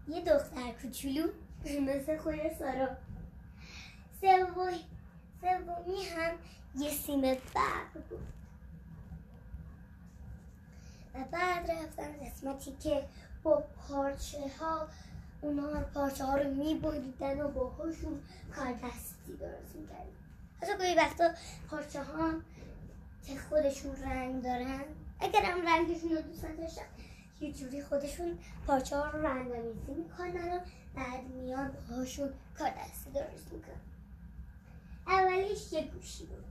یه 0.07 0.21
دختر 0.21 0.71
کوچولو 0.81 1.27
مثل 1.65 2.17
خود 2.17 2.53
سارا 2.59 2.87
سومی 4.21 4.85
سومی 5.41 6.05
هم 6.05 6.31
یه 6.75 6.91
سیم 6.91 7.21
برق 7.21 7.93
بود 8.09 8.27
و 11.15 11.23
بعد 11.31 11.71
رفتم 11.71 12.25
قسمتی 12.25 12.75
که 12.83 13.03
با 13.43 13.63
پارچه 13.87 14.37
ها 14.59 14.87
اونا 15.41 15.81
پارچه 15.81 16.23
ها 16.23 16.37
رو 16.37 16.53
میبریدن 16.53 17.41
و 17.41 17.47
باهاشون 17.47 18.21
کار 18.55 18.73
دستی 18.73 19.33
درست 19.39 19.75
می‌کردن 19.75 20.09
حتی 20.61 20.77
گاهی 20.77 20.95
وقتا 20.95 21.29
پارچه 21.69 22.03
ها 22.03 22.33
که 23.23 23.39
خودشون 23.49 23.95
رنگ 23.95 24.43
دارن 24.43 24.83
اگر 25.19 25.41
هم 25.41 25.67
رنگشون 25.67 26.09
رو 26.09 26.21
دوست 26.21 26.45
نداشتن 26.45 26.85
یه 27.41 27.53
جوری 27.53 27.83
خودشون 27.83 28.39
پارچه 28.67 28.97
ها 28.97 29.09
رو 29.09 29.25
رنگ 29.25 29.51
آمیزی 29.51 29.93
می‌کنن 29.93 30.53
و 30.53 30.59
بعد 30.95 31.23
میان 31.23 31.71
باهاشون 31.71 32.33
کار 32.57 32.69
دستی 32.69 33.11
درست 33.11 33.53
می‌کنن. 33.53 33.81
اولیش 35.07 35.73
یه 35.73 35.87
گوشی 35.87 36.25
بود. 36.25 36.45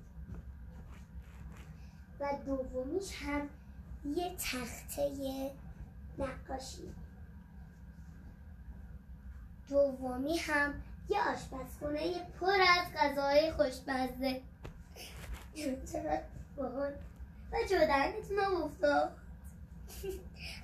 و 2.20 2.28
دومیش 2.46 3.14
هم 3.22 3.48
یه 4.04 4.36
تخته 4.36 5.50
نقاشی. 6.18 6.94
دومی 9.68 10.38
هم 10.38 10.82
یه 11.08 11.18
آشپزخونه 11.20 12.24
پر 12.40 12.46
از 12.46 12.92
غذاهای 12.96 13.52
خوشمزه. 13.52 14.42
چقدر 15.92 16.22
باحال 16.56 16.92
و 17.52 17.56
جدنتون 17.70 18.38
هم 18.38 18.54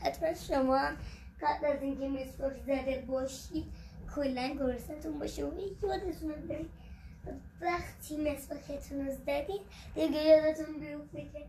حتما 0.01 0.35
شما 0.35 0.89
قبل 1.43 1.67
از 1.67 1.83
اینکه 1.83 2.09
مسواک 2.09 2.57
زده 2.67 3.05
باشید 3.09 3.65
کلا 4.15 4.49
گرستون 4.49 5.19
باشه. 5.19 5.45
و 5.45 5.59
یادتون 5.59 6.31
رو 6.31 6.47
برید 6.49 6.71
وقتی 7.61 8.17
مسواکتون 8.17 9.07
رو 9.07 9.13
زدید 9.13 9.61
دیگه 9.95 10.25
یادتون 10.25 10.81
بیفته 10.81 11.33
که 11.33 11.47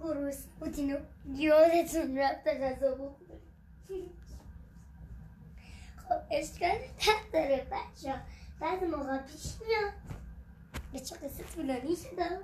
گروس 0.00 0.44
بودین 0.60 0.94
و 0.94 0.98
یادتون 1.34 2.18
رفته 2.18 2.54
غذا 2.54 2.94
بخورید 2.94 4.24
خب 6.08 6.20
اشکال 6.30 6.78
داره 7.32 7.66
بچه 7.70 8.14
بعد 8.60 8.84
موقع 8.84 9.18
پیش 9.18 9.46
میاد. 9.66 9.92
به 10.92 11.00
چه 11.00 11.16
قصه 11.16 11.44
طولانی 11.54 11.96
شدم 11.96 12.38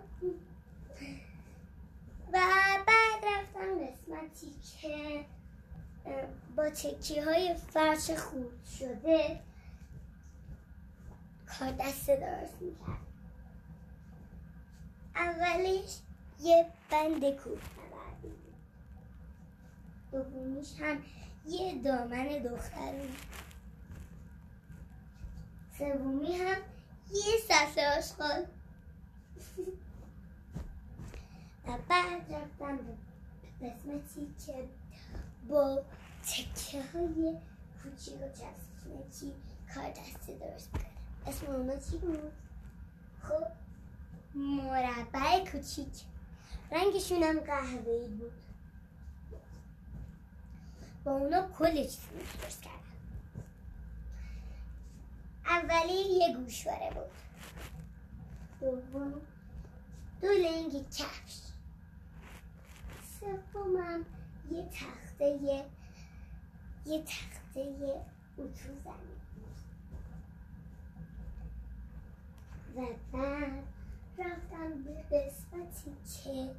و 2.32 2.38
بعد 2.86 3.24
رفتم 3.24 3.86
قسمتی 3.86 4.54
که 4.62 5.24
با 6.56 6.70
تکی 6.70 7.20
های 7.20 7.54
فرش 7.54 8.10
خود 8.10 8.64
شده 8.78 9.40
کار 11.46 11.70
دسته 11.70 12.16
درست 12.16 12.62
می‌کرد. 12.62 13.10
اولیش 15.16 15.98
یه 16.40 16.66
بند 16.90 17.30
کوه 17.36 17.60
دومیش 20.12 20.80
هم 20.80 21.02
یه 21.46 21.82
دامن 21.82 22.26
دخترون 22.26 23.14
سومی 25.78 26.36
هم 26.36 26.56
یه 27.12 27.36
سسه 27.48 27.98
آشغال 27.98 28.46
و 31.66 31.78
بعد 31.88 32.32
رفتم 32.32 32.76
به 32.76 33.70
قسمتی 33.70 34.34
که 34.46 34.68
با 35.48 35.82
تکه 36.22 36.82
های 36.82 37.36
کوچیک 37.82 38.14
و 38.14 38.28
چسبنکی 38.28 39.32
کار 39.74 39.90
دستی 39.90 40.38
درست 40.38 40.72
کرد. 40.72 40.86
اسم 41.26 41.46
اونا 41.46 41.76
چی 41.76 41.98
بود؟ 41.98 42.32
خب 43.22 43.46
مربع 44.34 45.44
کوچیک. 45.52 46.04
رنگشون 46.72 47.22
هم 47.22 47.40
قهوه‌ای 47.40 48.08
بود. 48.08 48.32
با 51.04 51.12
اونا 51.12 51.48
کل 51.58 51.82
چیز 51.82 52.00
درست 52.42 52.62
کردم. 52.62 52.80
اولی 55.46 55.92
یه 55.92 56.36
گوشواره 56.36 56.90
بود. 56.94 57.10
دوم 58.60 59.20
دو 60.20 60.28
لنگ 60.28 60.88
کفش. 60.88 61.49
سومم 63.52 64.04
یه 64.50 64.68
تخته 64.68 65.24
یه 65.24 65.64
یه 66.86 67.02
تخته 67.02 67.60
اتو 68.38 68.68
زمین. 68.84 69.20
و 72.76 72.80
بعد 73.12 73.64
رفتم 74.18 74.82
به 74.84 75.16
قسمتی 75.16 75.96
که 76.04 76.50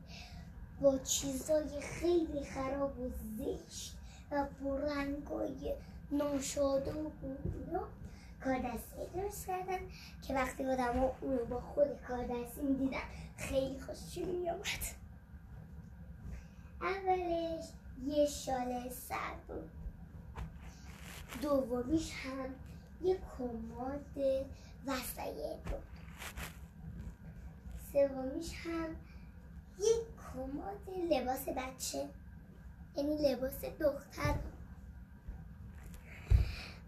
با 0.82 0.98
چیزای 0.98 1.82
خیلی 1.82 2.46
خراب 2.46 3.00
و 3.00 3.10
زشت 3.38 3.98
و 4.32 4.46
برنگای 4.64 5.74
ناشاده 6.12 6.92
و 6.92 7.10
گویا 7.10 7.88
کار 8.44 8.60
دستی 8.60 9.08
درست 9.16 9.48
کردن 9.48 9.80
که 10.28 10.34
وقتی 10.34 10.66
آدم 10.66 11.00
ها 11.00 11.16
اونو 11.22 11.46
با 11.46 11.62
خود 11.62 11.88
کار 12.08 12.24
دستی 12.24 12.62
می‌دیدن 12.62 12.98
خیلی 13.38 13.80
خوششون 13.80 14.26
میامد 14.26 15.01
اولش 16.82 17.66
یه 18.06 18.26
شال 18.26 18.90
سر 18.90 19.36
بود. 19.48 19.70
دومیش 21.42 22.12
هم 22.12 22.50
یه 23.02 23.18
کماد 23.38 24.06
وسایل 24.88 25.58
بود. 25.66 25.84
سومیش 27.94 28.54
هم 28.54 28.96
یه 29.80 29.96
کماد 30.34 31.12
لباس 31.12 31.50
بچه 31.50 32.10
یعنی 32.96 33.18
لباس 33.18 33.66
دختر 33.80 34.36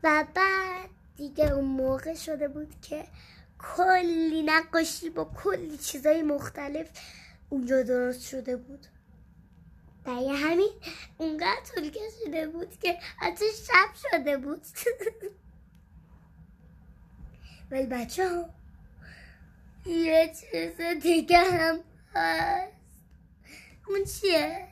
و 0.03 0.25
بعد 0.35 0.89
دیگه 1.17 1.51
اون 1.53 1.65
موقع 1.65 2.13
شده 2.13 2.47
بود 2.47 2.75
که 2.81 3.05
کلی 3.59 4.43
نقاشی 4.43 5.09
با 5.09 5.25
کلی 5.25 5.77
چیزای 5.77 6.23
مختلف 6.23 6.89
اونجا 7.49 7.83
درست 7.83 8.21
شده 8.21 8.57
بود. 8.57 8.87
برای 10.03 10.29
همین 10.29 10.71
اونقدر 11.17 11.61
طول 11.75 11.89
کشیده 11.89 12.47
بود 12.47 12.79
که 12.79 12.97
حتی 13.17 13.45
شب 13.67 14.09
شده 14.11 14.37
بود. 14.37 14.61
ولی 17.71 17.85
بچه 17.85 18.29
ها 18.29 18.49
یه 19.85 20.33
چیز 20.41 20.81
دیگه 21.01 21.39
هم 21.39 21.79
هست. 22.15 22.73
اون 23.87 24.05
چیه؟ 24.05 24.67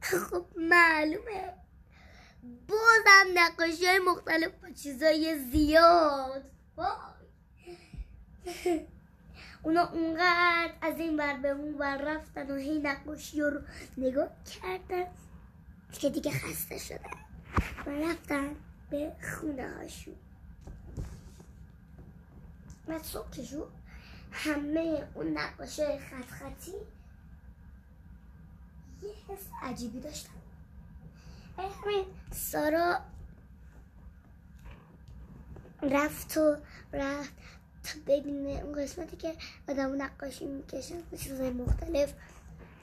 خب 0.00 0.46
معلومه. 0.56 1.54
بازم 2.68 3.26
نقاشی 3.34 3.86
های 3.86 3.98
مختلف 3.98 4.52
با 4.62 4.70
چیزای 4.70 5.38
زیاد. 5.38 6.50
اونا 9.62 9.88
اونقدر 9.88 10.72
از 10.82 10.98
این 10.98 11.16
بر 11.16 11.36
به 11.36 11.48
اون 11.48 11.78
بر 11.78 11.96
رفتن 11.96 12.50
و 12.50 12.54
هی 12.56 12.78
نقاشی 12.78 13.40
رو 13.40 13.60
نگاه 13.96 14.28
کردن 14.44 15.04
که 15.92 16.10
دیگه 16.10 16.30
خسته 16.30 16.78
شدن 16.78 17.10
و 17.86 17.90
رفتن 17.90 18.56
به 18.90 19.12
خونه 19.22 19.68
هاشون. 19.68 20.14
و 22.88 22.98
صبح 22.98 23.26
همه 24.32 25.08
اون 25.14 25.38
نقاشی 25.38 25.82
خط 25.82 26.30
خطی 26.30 26.72
یه 29.02 29.10
حس 29.28 29.48
عجیبی 29.62 30.00
داشتن. 30.00 30.30
همین 31.58 32.04
سارا 32.30 32.98
رفت 35.82 36.36
و 36.36 36.56
رفت. 36.92 37.32
ببینه 38.06 38.50
اون 38.50 38.82
قسمتی 38.82 39.16
که 39.16 39.34
آدم 39.68 40.02
نقاشی 40.02 40.46
می‌کشن 40.46 41.02
چیزهای 41.18 41.50
مختلف. 41.50 42.12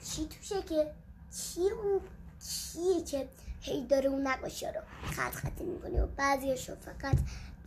چی 0.04 0.26
توشه 0.26 0.62
که؟ 0.62 0.92
چی 1.30 1.60
اون 1.60 2.00
چیه 2.40 3.04
که 3.04 3.28
هی 3.60 3.86
داره 3.86 4.08
اون 4.08 4.26
نقاشی 4.26 4.66
رو 4.66 4.80
خط 5.10 5.34
خطی 5.34 5.64
می‌کنه 5.64 6.02
و 6.02 6.06
بعضیشو 6.06 6.76
فقط 6.76 7.16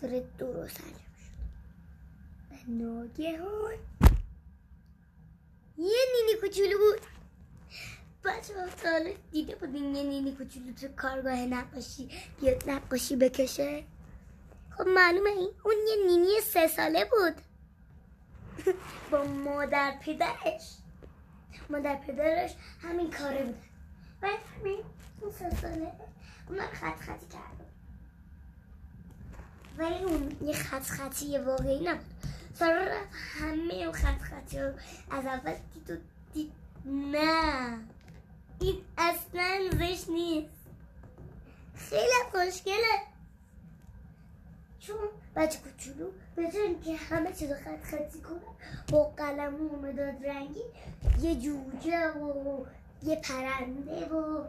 داره 0.01 0.23
درست 0.37 0.81
انجام 0.81 0.99
شد 1.19 1.39
ناگهان 2.67 3.73
یه 5.77 5.99
نینی 6.15 6.39
کوچولو 6.41 6.77
بود. 6.77 7.01
بچه 8.23 8.53
ها 8.53 8.99
دیده 9.31 9.55
بودین 9.55 9.95
یه 9.95 10.03
نینی 10.03 10.31
کوچولو 10.31 10.73
تو 10.73 10.87
کارگاه 10.87 11.35
نقاشی 11.35 12.09
بیاد 12.41 12.69
نقاشی 12.69 13.15
بکشه؟ 13.15 13.83
خب 14.79 14.87
معلومه 14.87 15.29
این؟ 15.29 15.49
اون 15.63 15.75
یه 15.87 16.05
نینی 16.07 16.41
سه 16.41 16.67
ساله 16.67 17.05
بود. 17.05 17.41
با 19.11 19.23
مادر 19.23 19.93
پدرش. 20.05 20.77
مادر 21.69 21.95
پدرش 21.95 22.55
همین 22.81 23.11
کاره 23.11 23.43
بود. 23.43 23.61
و 24.21 24.27
همین 24.27 24.83
اون 25.21 25.31
سه 25.31 25.49
ساله 25.61 25.91
اون 26.49 26.59
خط 26.59 26.99
خطی 26.99 27.27
کرد 27.27 27.71
ولی 29.77 30.03
اون 30.03 30.37
یه 30.41 30.53
خط 30.53 30.83
خطی 30.83 31.37
واقعی 31.37 31.87
نبود. 31.87 32.05
سارا 32.53 32.95
همه 33.11 33.73
اون 33.73 33.91
خط 33.91 34.21
خطی 34.21 34.59
رو 34.59 34.73
از 35.11 35.25
اول 35.25 35.55
دید 35.73 35.89
و 35.91 35.95
دید. 36.33 36.51
نه. 36.85 37.77
این 38.59 38.81
اصلا 38.97 39.69
زشت 39.71 40.09
نیست. 40.09 40.49
خیلی 41.75 42.23
خوشگله. 42.31 43.08
چون 44.79 44.95
بچه 45.35 45.59
کوچولو 45.59 46.11
بدون 46.37 46.81
که 46.81 46.95
همه 46.95 47.33
چیز 47.33 47.51
خط 47.51 47.83
خطی 47.83 48.21
کنه 48.21 48.39
با 48.91 49.03
قلم 49.03 49.55
و 49.55 49.75
مداد 49.81 50.25
رنگی 50.25 50.63
یه 51.21 51.35
جوجه 51.35 52.09
و 52.09 52.65
یه 53.03 53.15
پرنده 53.15 54.05
و 54.05 54.43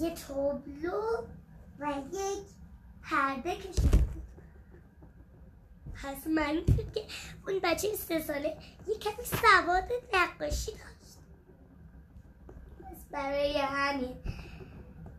یه 0.00 0.14
تابلو 0.14 1.02
و 1.78 1.92
یک 2.12 2.44
پرده 3.02 3.56
کشیده. 3.56 3.96
بود 3.96 4.22
پس 5.94 6.26
من 6.26 6.64
که 6.94 7.04
اون 7.46 7.60
بچه 7.62 7.94
سه 7.96 8.20
ساله 8.20 8.56
یه 8.88 8.98
کمی 8.98 9.24
سواد 9.24 9.88
نقاشی 10.14 10.70
داشت. 10.70 11.18
پس 12.80 13.04
برای 13.10 13.58
همین 13.58 14.16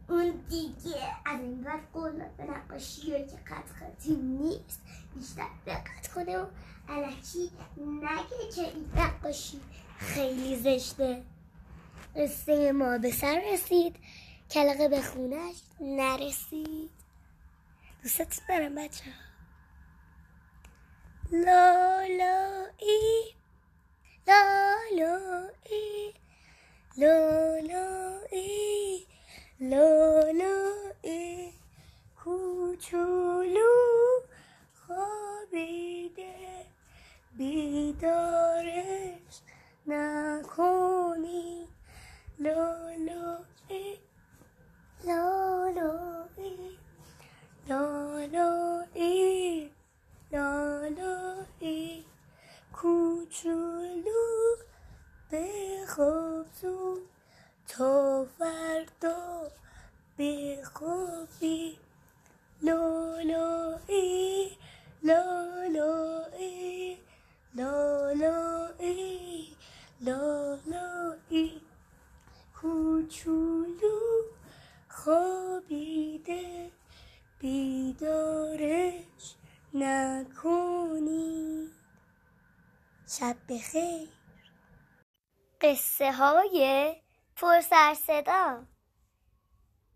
اون 0.09 0.31
دیگه 0.49 0.95
از 1.25 1.39
این 1.39 1.61
بعد 1.61 1.91
قول 1.93 2.23
نقاشی 2.39 3.01
که 3.01 3.37
خط 3.45 3.69
خطی 3.69 4.15
نیست 4.15 4.81
بیشتر 5.15 5.47
دقت 5.67 6.07
کنه 6.07 6.37
و 6.37 6.45
علکی 6.89 7.51
نگه 7.77 8.51
که 8.55 8.61
این 8.61 8.91
نقاشی 8.95 9.59
خیلی 9.97 10.55
زشته. 10.55 11.23
قصه 12.15 12.71
ما 12.71 12.97
به 12.97 13.11
سر 13.11 13.41
رسید 13.53 13.95
کلقه 14.51 14.87
به 14.87 15.01
خونش 15.01 15.55
نرسید. 15.81 16.89
دوستتون 18.03 18.45
دارم 18.49 18.75
بچه. 18.75 19.03
لا 21.31 21.99
ای 22.77 23.33
لا 24.27 24.73
ای 31.01 31.51
کوچولو 32.23 33.69
خوابیده. 34.87 36.33
بیدارش 37.37 38.73
نکنی. 39.87 41.67
لالایی 42.39 43.99
لالایی 45.05 46.77
لالایی 47.69 49.69
لالایی 50.31 52.05
کوچولو 52.73 54.55
به 55.29 55.47
بخیر. 83.53 84.09
قصه 85.61 86.11
های 86.11 86.95
پر 87.35 87.61
سر 87.61 87.93
صدا. 87.93 88.65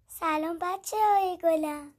سلام 0.08 0.58
بچه 0.62 0.98
های 0.98 1.38
گلم. 1.43 1.93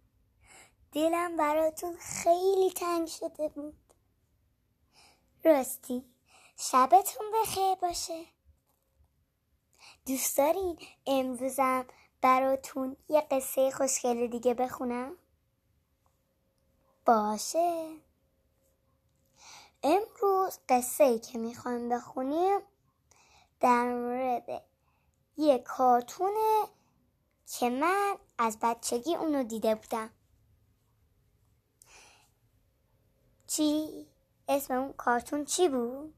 دلم 0.92 1.36
براتون 1.36 1.96
خیلی 1.96 2.70
تنگ 2.70 3.08
شده 3.08 3.48
بود. 3.48 3.94
راستی 5.44 6.04
شبتون 6.56 7.26
بخیر 7.34 7.74
باشه. 7.74 8.24
دوست 10.06 10.38
دارین 10.38 10.78
امروزم 11.06 11.86
براتون 12.20 12.96
یه 13.08 13.20
قصه 13.30 13.70
خوشگل 13.70 14.26
دیگه 14.26 14.54
بخونم؟ 14.54 15.16
باشه. 17.06 18.07
امروز 19.82 20.58
قصه 20.68 21.04
ای 21.04 21.18
که 21.18 21.38
می‌خوایم 21.38 21.88
بخونیم 21.88 22.60
در 23.60 23.84
مورد 23.94 24.62
یه 25.36 25.58
کارتونه 25.58 26.66
که 27.46 27.70
من 27.70 28.16
از 28.38 28.58
بچگی 28.62 29.14
اونو 29.14 29.42
دیده 29.42 29.74
بودم 29.74 30.10
چی؟ 33.46 34.06
اسم 34.48 34.74
اون 34.74 34.92
کارتون 34.92 35.44
چی 35.44 35.68
بود؟ 35.68 36.14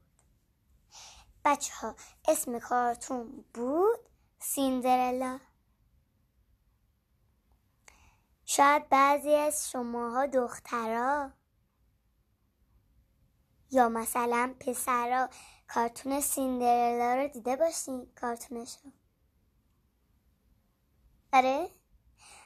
بچه 1.45 1.73
ها 1.73 1.95
اسم 2.27 2.59
کارتون 2.59 3.45
بود 3.53 3.99
سیندرلا 4.39 5.39
شاید 8.45 8.89
بعضی 8.89 9.35
از 9.35 9.71
شماها 9.71 10.25
دخترها 10.25 11.31
یا 13.71 13.89
مثلا 13.89 14.55
پسرا 14.59 15.29
کارتون 15.67 16.21
سیندرلا 16.21 17.15
رو 17.15 17.27
دیده 17.27 17.55
باشین 17.55 18.07
کارتونش 18.21 18.77
رو 18.83 18.91
آره؟ 21.33 21.69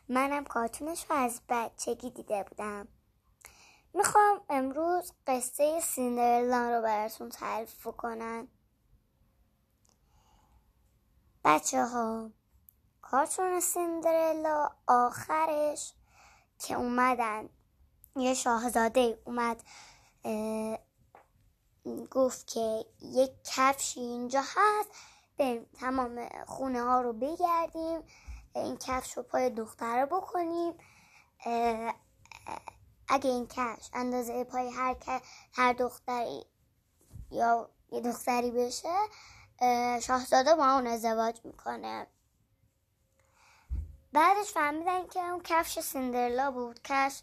منم 0.09 0.45
کارتونش 0.45 1.05
رو 1.09 1.15
از 1.15 1.41
بچگی 1.49 2.09
دیده 2.09 2.43
بودم. 2.43 2.88
می‌خوام 3.93 4.41
امروز 4.49 5.11
قصه 5.27 5.79
سیندرلا 5.79 6.69
رو 6.75 6.81
براتون 6.81 7.29
تعریف 7.29 7.88
کنم 7.88 8.47
بچه 11.45 11.85
ها 11.85 12.31
کارتون 13.01 13.59
سیندرلا 13.59 14.69
آخرش 14.88 15.93
که 16.59 16.75
اومدن 16.75 17.49
یه 18.15 18.33
شاهزاده 18.33 19.19
اومد 19.25 19.63
گفت 22.11 22.47
که 22.47 22.85
یک 23.01 23.31
کفشی 23.43 23.99
اینجا 23.99 24.41
هست. 24.41 24.89
بریم 25.37 25.65
تمام 25.79 26.29
خونه 26.47 26.81
ها 26.81 27.01
رو 27.01 27.13
بگردیم. 27.13 28.03
این 28.55 28.77
کفش 28.77 29.17
رو 29.17 29.23
پای 29.23 29.49
دختره 29.49 30.05
بکنیم. 30.05 30.73
اگه 33.07 33.29
این 33.29 33.47
کفش 33.47 33.89
اندازه 33.93 34.43
پای 34.43 34.69
هر, 34.69 34.95
هر 35.53 35.73
دختری 35.73 36.45
یا 37.31 37.69
یه 37.91 38.01
دختری 38.01 38.51
بشه 38.51 38.95
شاهزاده 40.01 40.55
با 40.55 40.65
اون 40.65 40.87
ازدواج 40.87 41.39
می‌کنه. 41.43 42.07
بعدش 44.13 44.51
فهمیدن 44.51 45.07
که 45.07 45.19
اون 45.19 45.41
کفش 45.43 45.79
سیندرلا 45.79 46.51
بود. 46.51 46.79
کفش 46.83 47.21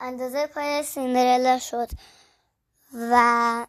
اندازه 0.00 0.46
پای 0.46 0.82
سیندرلا 0.82 1.58
شد. 1.58 1.88
و 2.92 3.66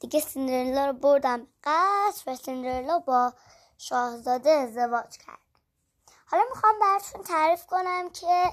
دیگه 0.00 0.20
سیندرلا 0.20 0.86
رو 0.86 0.92
بردم 0.92 1.46
قصر 1.64 2.32
و 2.32 2.36
سیندرلا 2.36 2.98
با 2.98 3.32
شاهزاده 3.78 4.50
ازدواج 4.50 5.16
کرد. 5.16 5.38
حالا 6.26 6.42
می‌خوام 6.50 6.74
براتون 6.80 7.22
تعریف 7.22 7.66
کنم 7.66 8.10
که 8.10 8.52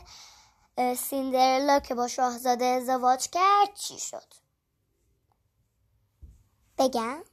سیندرلا 0.95 1.79
که 1.79 1.95
با 1.95 2.07
شاهزاده 2.07 2.65
ازدواج 2.65 3.29
کرد 3.29 3.73
چی 3.73 3.99
شد؟ 3.99 4.33
بگم؟ 6.77 7.23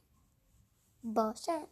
باشه. 1.03 1.67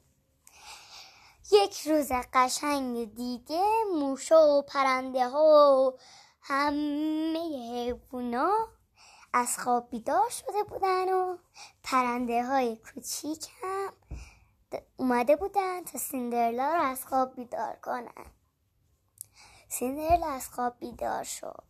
یک 1.52 1.88
روز 1.88 2.12
قشنگ 2.34 3.16
دیگه 3.16 3.64
موشا 3.94 4.48
و 4.48 4.62
پرنده 4.62 5.30
ها 5.30 5.76
و 5.82 6.00
همه 6.48 7.40
حیوونا 7.72 8.68
از 9.34 9.60
خواب 9.60 9.90
بیدار 9.90 10.30
شده 10.30 10.64
بودن 10.64 11.14
و 11.14 11.38
پرنده 11.84 12.46
های 12.46 12.76
کوچیک 12.76 13.48
هم 13.62 13.94
اومده 14.98 15.36
بودن 15.36 15.84
تا 15.84 15.98
سیندرلا 15.98 16.74
رو 16.76 16.82
از 16.82 17.06
خواب 17.06 17.36
بیدار 17.36 17.76
کنن. 17.76 18.26
سیندرلا 19.70 20.28
از 20.28 20.50
خواب 20.50 20.80
بیدار 20.80 21.24
شد. 21.24 21.64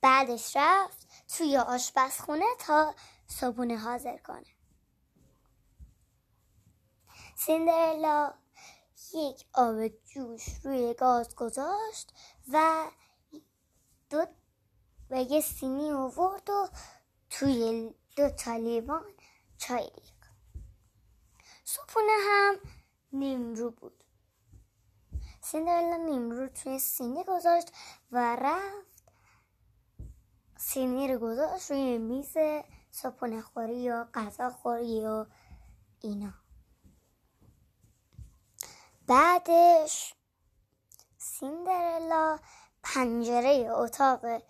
بعدش 0.00 0.56
رفت 0.56 1.08
توی 1.28 1.56
آشپزخونه 1.56 2.46
تا 2.58 2.94
صبونه 3.26 3.76
حاضر 3.76 4.16
کنه. 4.16 4.54
سیندرلا 7.36 8.34
یک 9.14 9.46
آب 9.54 9.88
جوش 9.88 10.48
روی 10.64 10.94
گاز 10.94 11.34
گذاشت 11.34 12.14
و 12.52 12.84
دو 14.14 14.26
و 15.10 15.22
یه 15.22 15.40
سینی 15.40 15.90
آورد 15.90 16.50
و 16.50 16.68
توی 17.30 17.90
دو 18.16 18.30
تا 18.30 18.56
لیوان 18.56 19.04
چای 19.58 19.90
ریخت. 19.96 20.30
صبحونه 21.64 22.12
هم 22.28 22.54
نیمرو 23.12 23.70
بود. 23.70 24.04
سیندرلا 25.40 25.96
نیمرو 25.96 26.48
توی 26.48 26.78
سینی 26.78 27.24
گذاشت 27.24 27.72
و 28.12 28.36
رفت 28.36 29.12
سینی 30.56 31.08
رو 31.08 31.18
گذاشت 31.18 31.70
روی 31.70 31.98
میز 31.98 32.34
صبحونه 32.90 33.42
خوری 33.42 33.76
یا 33.76 34.08
غذا 34.14 34.50
خوری 34.50 35.06
و 35.06 35.26
اینا. 36.00 36.34
بعدش 39.06 40.14
سیندرلا 41.18 42.38
پنجره 42.84 43.68
اتاق 43.70 44.42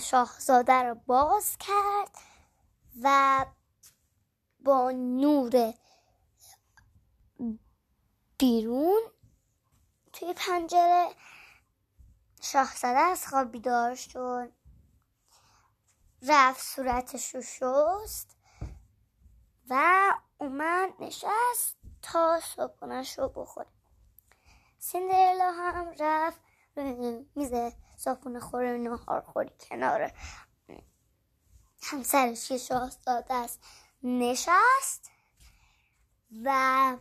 شاهزاده 0.00 0.82
رو 0.82 0.94
باز 0.94 1.56
کرد 1.58 2.10
و 3.02 3.46
با 4.60 4.90
نور 4.90 5.74
بیرون 8.38 9.00
توی 10.12 10.34
پنجره 10.36 11.08
شاهزاده 12.42 12.98
از 12.98 13.26
خواب 13.26 13.52
بیدار 13.52 13.94
شد. 13.94 14.52
رفت 16.22 16.62
صورتش 16.62 17.34
رو 17.34 17.42
شست 17.42 18.36
و 19.70 20.12
اومد 20.38 20.90
نشست 21.00 21.76
تا 22.02 22.40
صبحونش 22.40 23.18
رو 23.18 23.28
بخوره. 23.28 23.68
سیندرلا 24.78 25.52
هم 25.52 25.94
رفت 25.98 26.40
میز 27.34 27.52
صابونه 27.96 28.40
خوره 28.40 28.76
نهار 28.76 29.20
خوری 29.20 29.52
کنار. 29.60 30.12
همسرش 31.82 32.48
که 32.48 32.58
شاهزاده 32.58 33.34
است. 33.34 33.60
نشست 34.02 35.10
و 36.44 36.96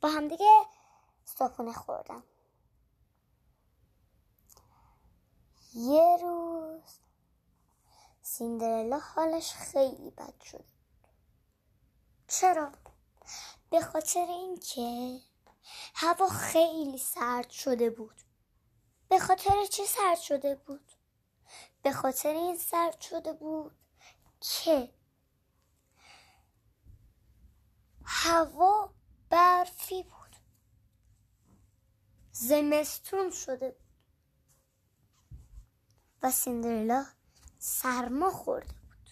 با 0.00 0.08
هم 0.08 0.28
دیگه 0.28 0.62
صابونه 1.24 1.72
خوردم 1.72 2.22
یه 5.74 6.18
روز 6.22 6.98
سیندرلا 8.22 8.98
حالش 8.98 9.52
خیلی 9.52 10.10
بد 10.10 10.40
شد. 10.40 10.64
چرا؟ 12.28 12.72
به 13.70 13.80
خاطر 13.80 14.26
اینکه 14.28 15.20
هوا 15.94 16.28
خیلی 16.28 16.98
سرد 16.98 17.50
شده 17.50 17.90
بود. 17.90 18.25
به 19.08 19.18
خاطر 19.18 19.64
چی 19.70 19.86
سرد 19.86 20.18
شده 20.18 20.54
بود؟ 20.54 20.92
به 21.82 21.92
خاطر 21.92 22.28
این 22.28 22.56
سرد 22.56 23.00
شده 23.00 23.32
بود 23.32 23.72
که 24.40 24.94
هوا 28.04 28.94
برفی 29.30 30.02
بود. 30.02 30.36
زمستون 32.32 33.30
شده 33.30 33.70
بود. 33.70 33.86
و 36.22 36.30
سیندرلا 36.30 37.06
سرما 37.58 38.30
خورده 38.30 38.72
بود. 38.72 39.10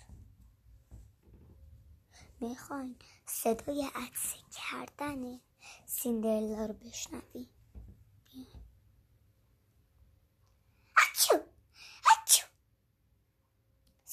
می‌خواین 2.40 2.96
صدای 3.26 3.90
عکس 3.94 4.34
کردن 4.50 5.40
سیندرلا 5.86 6.66
رو 6.66 6.74
بشنویم 6.74 7.53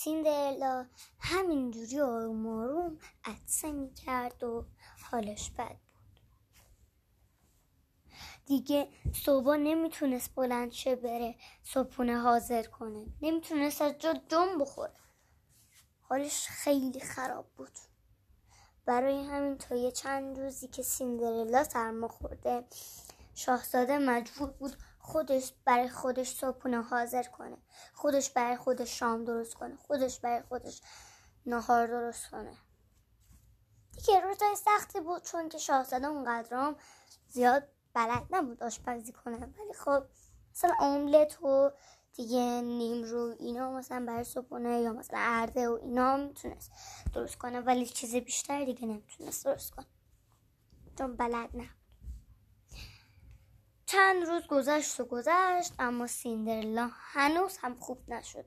سیندرلا 0.03 0.85
همینجوری 1.19 1.99
آروم 1.99 2.47
آروم 2.47 2.97
عدسه 3.25 3.71
می‌کرد 3.71 4.43
و 4.43 4.65
حالش 5.11 5.49
بد 5.49 5.77
بود. 5.77 6.19
دیگه 8.45 8.89
صبح 9.13 9.55
نمی‌تونست 9.55 10.35
بلند 10.35 10.71
شه 10.71 10.95
بره 10.95 11.35
صبحونه 11.63 12.21
حاضر 12.21 12.63
کنه. 12.63 13.05
نمی‌تونست 13.21 13.81
از 13.81 13.97
جا 13.99 14.13
جم 14.27 14.57
بخوره. 14.57 14.95
حالش 16.01 16.47
خیلی 16.47 16.99
خراب 16.99 17.47
بود. 17.57 17.77
برای 18.85 19.25
همین 19.25 19.57
تا 19.57 19.75
یه 19.75 19.91
چند 19.91 20.39
روزی 20.39 20.67
که 20.67 20.83
سیندرلا 20.83 21.63
سرما 21.63 22.07
خورده 22.07 22.65
شاهزاده 23.35 23.97
مجبور 23.97 24.49
بود 24.49 24.77
خودش 25.01 25.53
برای 25.65 25.89
خودش 25.89 26.35
صبحونه 26.35 26.81
حاضر 26.81 27.23
کنه. 27.23 27.57
خودش 27.93 28.29
برای 28.29 28.57
خودش 28.57 28.99
شام 28.99 29.25
درست 29.25 29.53
کنه. 29.53 29.75
خودش 29.75 30.19
برای 30.19 30.41
خودش 30.41 30.81
نهار 31.45 31.87
درست 31.87 32.29
کنه. 32.29 32.57
دیگه 33.91 34.19
روزای 34.19 34.55
سختی 34.55 34.99
بود 34.99 35.23
چون 35.23 35.49
که 35.49 35.57
شاهزاده 35.57 36.07
اونقدرام 36.07 36.75
زیاد 37.27 37.67
بلد 37.93 38.23
نبود 38.29 38.63
آشپزی 38.63 39.11
کنه. 39.11 39.35
ولی 39.35 39.73
خب 39.73 40.03
مثلا 40.51 40.75
املت 40.79 41.43
و 41.43 41.71
دیگه 42.13 42.61
نیم 42.61 43.03
رو 43.03 43.35
اینا 43.39 43.71
مثلا 43.71 44.05
برای 44.05 44.23
صبحونه 44.23 44.81
یا 44.81 44.93
مثلا 44.93 45.19
ارده 45.21 45.69
و 45.69 45.79
اینا 45.81 46.17
می‌تونست 46.17 46.71
درست 47.13 47.37
کنه. 47.37 47.59
ولی 47.59 47.85
چیز 47.85 48.15
بیشتر 48.15 48.65
دیگه 48.65 48.85
نمی‌تونست 48.85 49.45
درست 49.45 49.71
کنه. 49.71 49.85
چون 50.97 51.15
بلد 51.15 51.49
نه 51.53 51.69
چند 53.91 54.23
روز 54.23 54.47
گذشت 54.47 54.99
و 54.99 55.05
گذشت 55.05 55.73
اما 55.79 56.07
سیندرلا 56.07 56.89
هنوز 56.93 57.57
هم 57.57 57.79
خوب 57.79 58.09
نشد. 58.09 58.45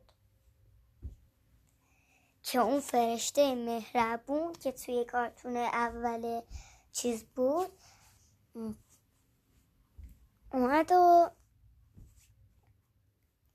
که 2.42 2.58
اون 2.58 2.80
فرشته 2.80 3.54
مهربون 3.54 4.52
که 4.52 4.72
توی 4.72 5.04
کارتون 5.04 5.56
اول 5.56 6.40
چیز 6.92 7.24
بود 7.24 7.78
اومد 10.52 10.92
و 10.92 11.30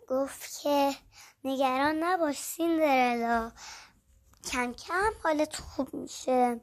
گفت 0.07 0.61
که 0.61 0.95
نگران 1.43 2.03
نباش 2.03 2.37
سیندرلا 2.37 3.51
کم 4.51 4.73
کم 4.73 5.11
حالت 5.23 5.55
خوب 5.55 5.93
میشه. 5.93 6.61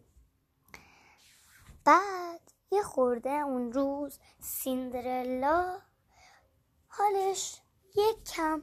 بعد 1.85 2.46
یه 2.77 2.83
خورده 2.83 3.31
اون 3.31 3.73
روز 3.73 4.19
سیندرلا 4.41 5.81
حالش 6.89 7.61
یک 7.95 8.25
کم 8.25 8.63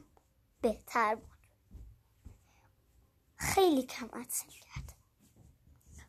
بهتر 0.60 1.14
بود. 1.14 1.38
خیلی 3.36 3.82
کم 3.82 4.08
عدسه 4.12 4.46
کرد 4.46 4.92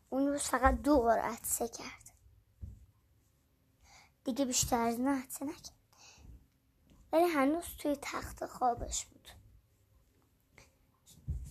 اون 0.09 0.27
روز 0.27 0.41
فقط 0.41 0.81
دو 0.81 1.01
بار 1.01 1.19
عدسه 1.19 1.67
کرد. 1.67 2.11
دیگه 4.23 4.45
بیشتر 4.45 4.81
از 4.81 4.99
نه 4.99 5.23
عدسه 5.23 5.45
نکرد. 5.45 5.71
ولی 7.11 7.23
هنوز 7.23 7.65
توی 7.79 7.97
تخت 8.01 8.45
خوابش 8.45 9.05
بود. 9.05 9.29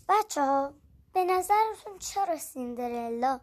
بچه 0.08 0.40
ها 0.40 0.74
به 1.12 1.24
نظرتون 1.24 1.98
چرا 1.98 2.38
سیندرلا 2.38 3.40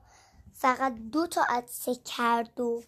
فقط 0.54 0.94
دو 0.94 1.28
تا 1.28 1.46
عدسه 1.50 1.96
کرد 1.96 2.60
و 2.60 2.84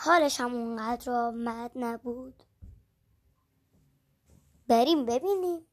حالش 0.00 0.40
هم 0.40 0.54
اونقدر 0.54 1.12
آمد 1.12 1.72
نبود. 1.74 2.42
بریم 4.68 5.06
ببینیم. 5.06 5.66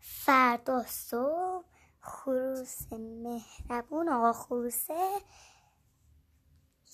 فردا 0.00 0.82
صبح 0.82 1.64
خروس 2.00 2.92
مهربون 2.92 4.08
آقا 4.08 4.32
خروسه 4.32 5.20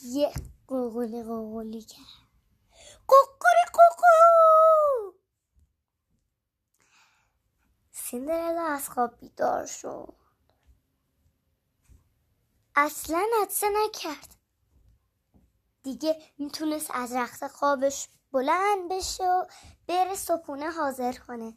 یه 0.03 0.33
قوقلی 0.67 1.23
قوقلی 1.23 1.83
کرد. 1.83 2.31
قوقلی 3.09 3.65
قوقو 3.73 5.13
سیندرلا 7.91 8.63
از 8.63 8.91
خواب 8.91 9.19
بیدار 9.19 9.67
شد. 9.67 10.15
اصلا 12.77 13.27
عدسه 13.43 13.67
نکرد. 13.85 14.40
دیگه 15.83 16.23
می‌تونست 16.39 16.91
از 16.95 17.13
رخت 17.13 17.47
خوابش 17.47 18.09
بلند 18.33 18.89
بشه 18.91 19.25
و 19.25 19.45
بره 19.87 20.15
صبحونه 20.15 20.71
حاضر 20.71 21.13
کنه. 21.13 21.57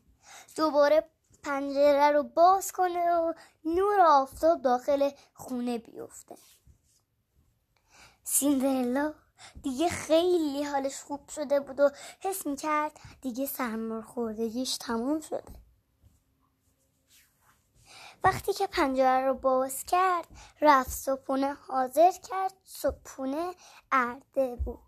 دوباره 0.56 1.10
پنجره 1.44 2.12
رو 2.12 2.24
باز 2.24 2.72
کنه 2.72 3.16
و 3.16 3.34
نور 3.66 4.00
آفتاب 4.00 4.62
داخل 4.62 5.10
خونه 5.34 5.78
بیفته. 5.78 6.38
سیندرلا 8.24 9.14
دیگه 9.64 9.90
خیلی 9.90 10.64
حالش 10.64 11.02
خوب 11.02 11.30
شده 11.30 11.60
بود 11.60 11.80
و 11.80 11.90
حس 12.20 12.48
می‌کرد 12.48 12.92
دیگه 13.22 13.48
خوردگیش 14.02 14.78
تموم 14.78 15.20
شده. 15.20 15.63
وقتی 18.24 18.54
که 18.54 18.68
پنجره 18.68 19.26
رو 19.26 19.34
باز 19.34 19.84
کرد 19.86 20.28
رفت 20.62 20.90
صبحونه 20.90 21.54
حاضر 21.54 22.12
کرد 22.12 22.54
صبحونه 22.64 23.54
ارده 23.92 24.56
بود. 24.56 24.80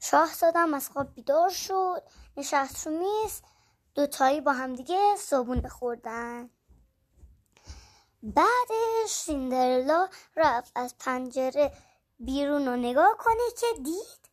شاهزادم 0.00 0.74
از 0.74 0.88
خواب 0.88 1.14
بیدار 1.14 1.48
شد 1.48 2.02
نشست 2.36 2.86
رو 2.86 2.92
میز 2.92 3.42
دوتایی 3.94 4.40
با 4.40 4.52
هم 4.52 4.74
دیگه 4.74 5.16
صبحونه 5.16 5.68
خوردن. 5.68 6.50
بعدش 8.22 9.10
سیندرلا 9.10 10.08
رفت 10.36 10.72
از 10.74 10.94
پنجره 10.98 11.72
بیرون 12.18 12.68
رو 12.68 12.76
نگاه 12.76 13.16
کنه 13.18 13.50
که 13.60 13.66
دید 13.82 14.30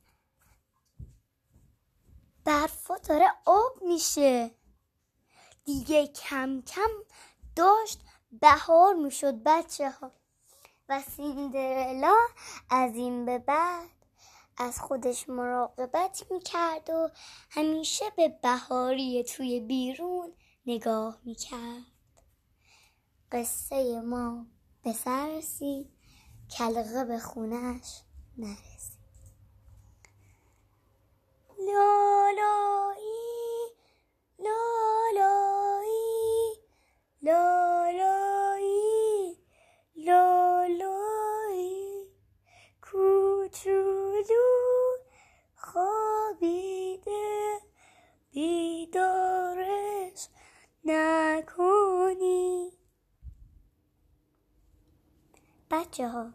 برفا 2.46 2.98
داره 2.98 3.28
آب 3.46 3.82
میشه. 3.82 4.57
دیگه 5.68 6.08
کم 6.08 6.62
کم 6.62 6.90
داشت 7.56 8.00
بهار 8.32 8.94
می‌شد 8.94 9.44
بچه 9.46 9.90
ها 9.90 10.12
و 10.90 11.02
سیندرلا 11.02 12.16
از 12.70 12.96
این 12.96 13.26
به 13.26 13.38
بعد 13.38 13.90
از 14.58 14.80
خودش 14.80 15.30
مراقبت 15.30 16.24
می‌کرد 16.32 16.90
و 16.90 17.10
همیشه 17.50 18.06
به 18.16 18.28
بهاری 18.44 19.24
توی 19.24 19.60
بیرون 19.60 20.34
نگاه 20.66 21.20
می‌کرد. 21.24 21.84
قصه 23.32 24.02
ما 24.02 24.46
به 24.84 24.94
سر 24.94 25.28
رسید 25.28 25.90
کلقه 26.58 27.06
به 27.06 27.20
خونش 27.20 28.02
نرسید. 28.38 28.98
لالایی 31.60 33.27
لالایی 34.39 36.08
لالایی 37.21 39.38
لالایی 39.95 42.08
کوچولو 42.82 44.47
خوابیده 45.56 47.60
بیدارش 48.32 50.28
نکنی. 50.86 52.71
بچه 55.71 56.08
ها 56.08 56.34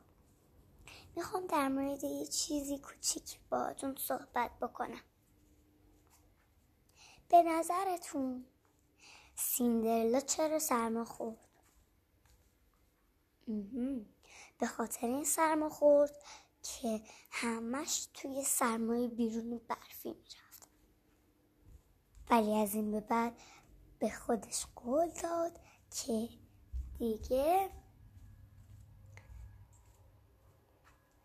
می‌خوام 1.16 1.46
در 1.46 1.68
مورد 1.68 2.04
یه 2.04 2.26
چیزی 2.26 2.78
کوچیک 2.78 3.38
باهاتون 3.50 3.96
صحبت 3.96 4.50
بکنم. 4.62 5.00
به 7.32 7.42
نظرتون 7.42 8.44
سیندرلا 9.34 10.20
چرا 10.20 10.58
سرما 10.58 11.04
خورد؟ 11.04 11.38
به 14.58 14.66
خاطر 14.66 15.06
این 15.06 15.24
سرما 15.24 15.68
خورد 15.68 16.10
که 16.62 17.02
همش 17.30 18.08
توی 18.14 18.44
سرمای 18.44 19.08
بیرون 19.08 19.60
برفی 19.68 20.08
می‌رفت. 20.08 20.68
ولی 22.30 22.54
از 22.54 22.74
این 22.74 22.90
به 22.90 23.00
بعد 23.00 23.40
به 23.98 24.10
خودش 24.10 24.66
قول 24.76 25.10
داد 25.22 25.60
که 25.90 26.28
دیگه 26.98 27.70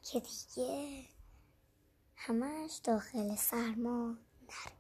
که 0.02 0.20
دیگه 0.20 1.06
همش 2.16 2.80
داخل 2.84 3.36
سرما 3.36 4.18
نره. 4.42 4.77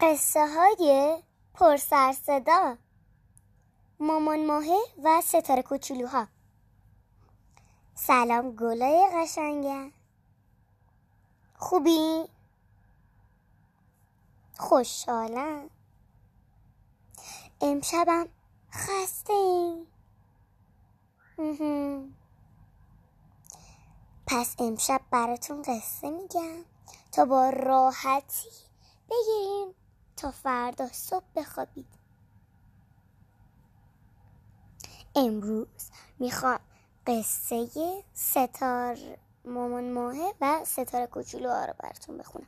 قصه 0.00 0.46
های 0.46 1.18
پرسر 1.54 2.12
صدا 2.12 2.76
مامان 4.00 4.46
ماهه 4.46 4.78
و 5.04 5.20
ستاره 5.20 5.62
کوچولوها. 5.62 6.28
سلام 7.94 8.56
گلای 8.56 9.08
قشنگم 9.14 9.92
خوبی؟ 11.56 12.24
خوشحالم. 14.58 15.70
امشبم 17.60 18.28
خسته 18.72 19.32
ایم 19.32 19.86
پس 24.26 24.54
امشب 24.58 25.00
براتون 25.10 25.62
قصه 25.62 26.10
میگم. 26.10 26.64
تا 27.12 27.24
با 27.24 27.50
راحتی 27.50 28.48
بگیریم. 29.10 29.74
تا 30.18 30.30
فردا 30.30 30.86
صبح 30.86 31.24
بخوابید. 31.36 31.86
امروز 35.16 35.90
می‌خوام 36.18 36.60
قصه 37.06 37.68
ستار 38.14 38.98
مامان 39.44 39.92
ماهه 39.92 40.34
و 40.40 40.64
ستاره 40.64 41.06
کوچولو 41.06 41.50
ها 41.50 41.64
رو 41.64 41.74
براتون 41.78 42.18
بخونم. 42.18 42.46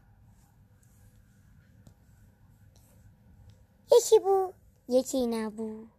یکی 3.93 4.19
بود 4.19 4.55
یکی 4.89 5.27
نبود. 5.27 5.91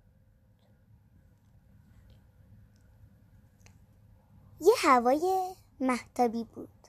یه 4.62 4.74
هوای 4.84 5.56
محتابی 5.80 6.44
بود. 6.44 6.88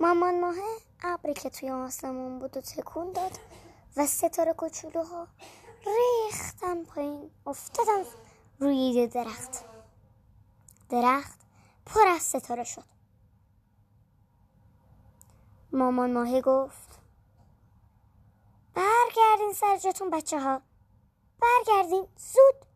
مامان 0.00 0.40
ماهه 0.40 0.89
ابری 1.02 1.34
که 1.34 1.50
توی 1.50 1.70
آسمون 1.70 2.38
بود 2.38 2.56
و 2.56 2.60
تکون 2.60 3.12
داد 3.12 3.38
و 3.96 4.06
ستاره 4.06 4.52
کوچولوها 4.52 5.26
ریختن 5.86 6.84
پایین. 6.84 7.30
افتادن 7.46 8.04
روی 8.58 9.06
درخت. 9.06 9.64
درخت 10.88 11.40
پر 11.86 12.08
از 12.08 12.22
ستاره 12.22 12.64
شد. 12.64 12.84
مامان 15.72 16.12
ماهی 16.12 16.40
گفت 16.40 16.98
برگردین 18.74 19.52
سر 19.54 19.76
جاتون 19.76 20.10
بچه 20.10 20.40
ها 20.40 20.62
برگردین 21.40 22.06
زود. 22.16 22.66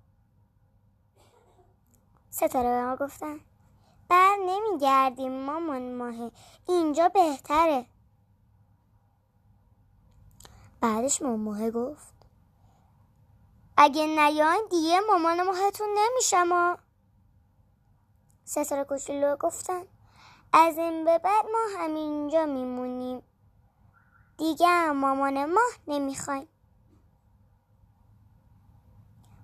ستاره 2.31 2.85
ها 2.85 2.97
گفتن 2.97 3.41
بر 4.09 4.37
نمیگردیم 4.47 5.33
مامان 5.33 5.95
ماهی. 5.95 6.33
اینجا 6.68 7.09
بهتره. 7.09 7.87
بعدش 10.85 11.22
ماهی 11.22 11.70
گفت 11.70 12.14
اگه 13.76 14.07
نیاین 14.07 14.68
دیگه 14.70 15.01
مامان 15.11 15.43
ماهتون 15.43 15.89
نمیشه 15.99 16.43
ما. 16.43 16.78
ستاره 18.45 18.85
کوچولو 18.85 19.37
گفتن 19.37 19.82
از 20.53 20.78
این 20.78 21.05
به 21.05 21.18
بعد 21.18 21.45
ما 21.45 21.78
همینجا 21.78 22.47
میمونیم. 22.47 23.22
دیگه 24.39 24.93
مامان 24.93 25.45
ماه 25.45 25.72
نمی‌خوایم. 25.87 26.49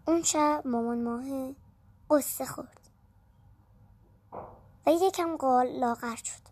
اون 0.06 0.22
شب 0.22 0.62
مامان 0.64 1.02
ماه 1.02 1.54
قصه 2.10 2.46
خورد. 2.46 2.90
و 4.86 4.90
یکم 4.90 5.36
قال 5.36 5.66
لاغر 5.66 6.16
شد. 6.16 6.42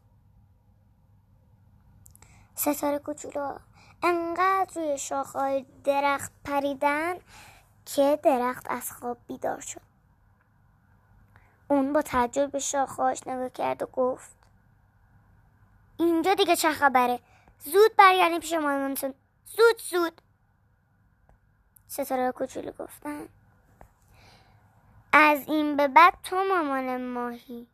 ستاره 2.54 2.98
کوچولو 2.98 3.58
انقدر 4.02 4.70
روی 4.74 4.98
شاخهای 4.98 5.66
درخت 5.84 6.32
پریدن 6.44 7.14
که 7.84 8.18
درخت 8.22 8.70
از 8.70 8.92
خواب 8.92 9.18
بیدار 9.26 9.60
شد. 9.60 9.80
اون 11.68 11.92
با 11.92 12.02
تعجب 12.02 12.50
به 12.50 12.58
شاخهاش 12.58 13.26
نگاه 13.26 13.48
کرد 13.48 13.82
و 13.82 13.86
گفت 13.86 14.36
اینجا 15.98 16.34
دیگه 16.34 16.56
چه 16.56 16.72
خبره؟ 16.72 17.20
زود 17.58 17.96
برگردیم 17.96 18.40
پیش 18.40 18.52
مامانتون 18.52 19.14
زود 19.44 19.78
زود. 19.90 20.20
ستاره 21.88 22.32
کوچولو 22.32 22.72
گفتن 22.72 23.28
از 25.12 25.48
این 25.48 25.76
به 25.76 25.88
بعد 25.88 26.14
تو 26.22 26.36
مامان 26.36 27.06
ماهی. 27.06 27.66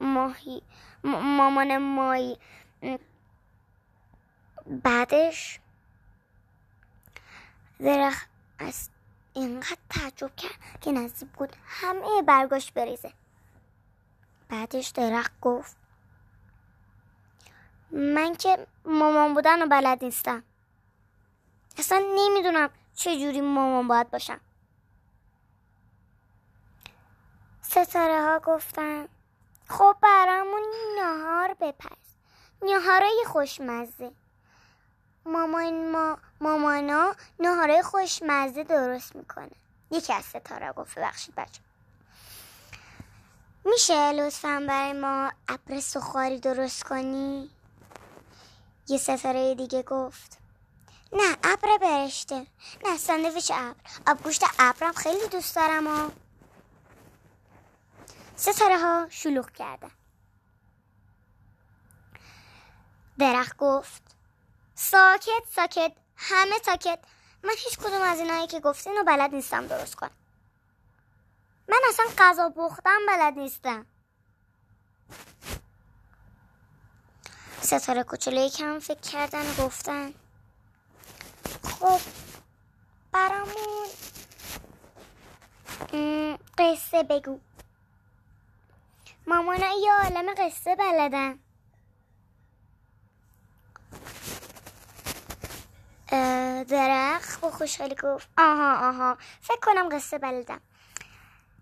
ماهی. 0.00 0.62
مامان 1.04 1.78
ماهی. 1.78 2.38
بعدش 4.66 5.60
درخت 7.80 8.28
از 8.58 8.88
اینقدر 9.34 9.76
تعجب 9.90 10.36
کرد 10.36 10.80
که 10.80 10.92
نزدیک 10.92 11.28
بود 11.28 11.56
همه 11.66 12.22
برگاش 12.22 12.72
بریزه. 12.72 13.12
بعدش 14.48 14.88
درخت 14.88 15.40
گفت 15.40 15.76
من 17.90 18.34
که 18.34 18.66
مامان 18.84 19.34
بودن 19.34 19.62
و 19.62 19.66
بلد 19.66 20.04
نیستم. 20.04 20.42
اصلا 21.78 22.02
نمی‌دونم 22.16 22.70
جوری 22.96 23.40
مامان 23.40 23.88
باید 23.88 24.10
باشم. 24.10 24.40
ستاره 27.62 28.22
ها 28.22 28.38
گفتن 28.38 29.08
خب 29.68 29.96
برامون 30.02 30.62
نهار 30.98 31.54
بپز 31.54 32.06
نهارای 32.62 33.24
خوشمزه. 33.26 34.12
مامان 35.26 35.90
ما 35.90 36.18
مامانا 36.40 37.14
نهارای 37.40 37.82
خوشمزه 37.82 38.64
درست 38.64 39.16
می‌کنه. 39.16 39.50
یکی 39.90 40.12
از 40.12 40.24
ستاره 40.24 40.72
گفت 40.72 40.98
ببخشید 40.98 41.34
بچه. 41.34 41.60
میشه 43.64 44.12
لطفا 44.12 44.64
برای 44.68 44.92
ما 44.92 45.32
ابر 45.48 45.80
سخاری 45.80 46.40
درست 46.40 46.84
کنی؟ 46.84 47.50
یه 48.88 48.98
ستاره 48.98 49.54
دیگه 49.54 49.82
گفت. 49.82 50.38
نه 51.12 51.36
ابر 51.44 51.78
برشته. 51.80 52.46
نه 52.84 52.98
ساندویچ 52.98 53.50
ابر 53.50 53.74
آبگوشت 54.06 54.44
ابرم 54.58 54.92
خیلی 54.92 55.28
دوست 55.28 55.56
دارم 55.56 55.86
و 55.86 56.10
ستاره 58.36 58.78
ها 58.78 59.06
شلوغ 59.10 59.50
کردن. 59.50 59.90
درخت 63.18 63.56
گفت. 63.56 64.15
ساکت 64.76 65.42
ساکت. 65.50 65.92
همه 66.16 66.58
ساکت. 66.64 66.98
من 67.42 67.54
هیچ 67.58 67.78
کدوم 67.78 68.02
از 68.02 68.18
اینایی 68.18 68.46
که 68.46 68.60
گفتین 68.60 68.96
رو 68.96 69.04
بلد 69.04 69.34
نیستم 69.34 69.66
درست 69.66 69.94
کنم. 69.94 70.10
من 71.68 71.80
اصلا 71.88 72.06
غذا 72.18 72.50
پختم 72.50 72.98
بلد 73.08 73.38
نیستم. 73.38 73.86
ستاره 77.60 78.02
کوچولوی 78.02 78.50
کم 78.50 78.78
فکر 78.78 79.00
کردن 79.00 79.50
و 79.50 79.54
گفتن. 79.54 80.14
خب 81.64 82.00
برامون 83.12 83.88
قصه 86.58 87.02
بگو. 87.02 87.40
مامانا 89.26 89.70
یه 89.80 89.92
عالم 89.92 90.34
قصه 90.38 90.76
بلدن. 90.76 91.38
درخت 96.68 97.40
با 97.40 97.50
خوشحالی 97.50 97.94
گفت. 97.94 98.28
آها 98.38 98.88
آها. 98.88 99.16
فکر 99.40 99.60
کنم 99.62 99.88
قصه 99.88 100.18
بلدم. 100.18 100.60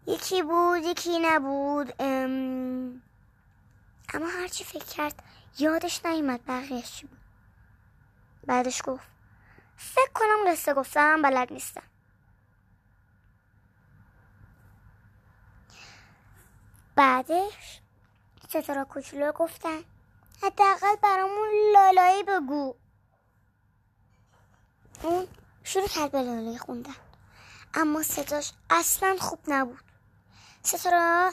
یکی 0.07 0.43
بود 0.43 0.83
یکی 0.83 1.19
نبود. 1.19 1.95
ام... 1.99 3.03
اما 4.15 4.27
هرچی 4.27 4.65
فکر 4.65 4.85
کرد 4.85 5.23
یادش 5.59 6.07
نیومد 6.07 6.41
بقیهش 6.47 6.93
چی 6.93 7.07
بود. 7.07 7.19
بعدش 8.47 8.83
گفت 8.85 9.09
فکر 9.77 10.13
کنم 10.15 10.53
قصه 10.53 10.75
گفتم 10.75 11.23
بلد 11.23 11.53
نیستم. 11.53 11.83
بعدش 16.97 17.81
ستاره 18.49 18.85
کوچولو 18.85 19.33
گفتن 19.33 19.81
حداقل 20.43 20.97
برامون 21.03 21.49
لالایی 21.75 22.23
بگو. 22.23 22.75
اون 25.03 25.29
شروع 25.65 25.89
کرد 25.89 26.13
به 26.13 26.23
لالایی 26.23 26.59
خوندن. 26.59 26.97
اما 27.75 28.03
صداش 28.03 28.53
اصلا 28.71 29.17
خوب 29.21 29.39
نبود. 29.49 29.85
ستاره 30.63 31.33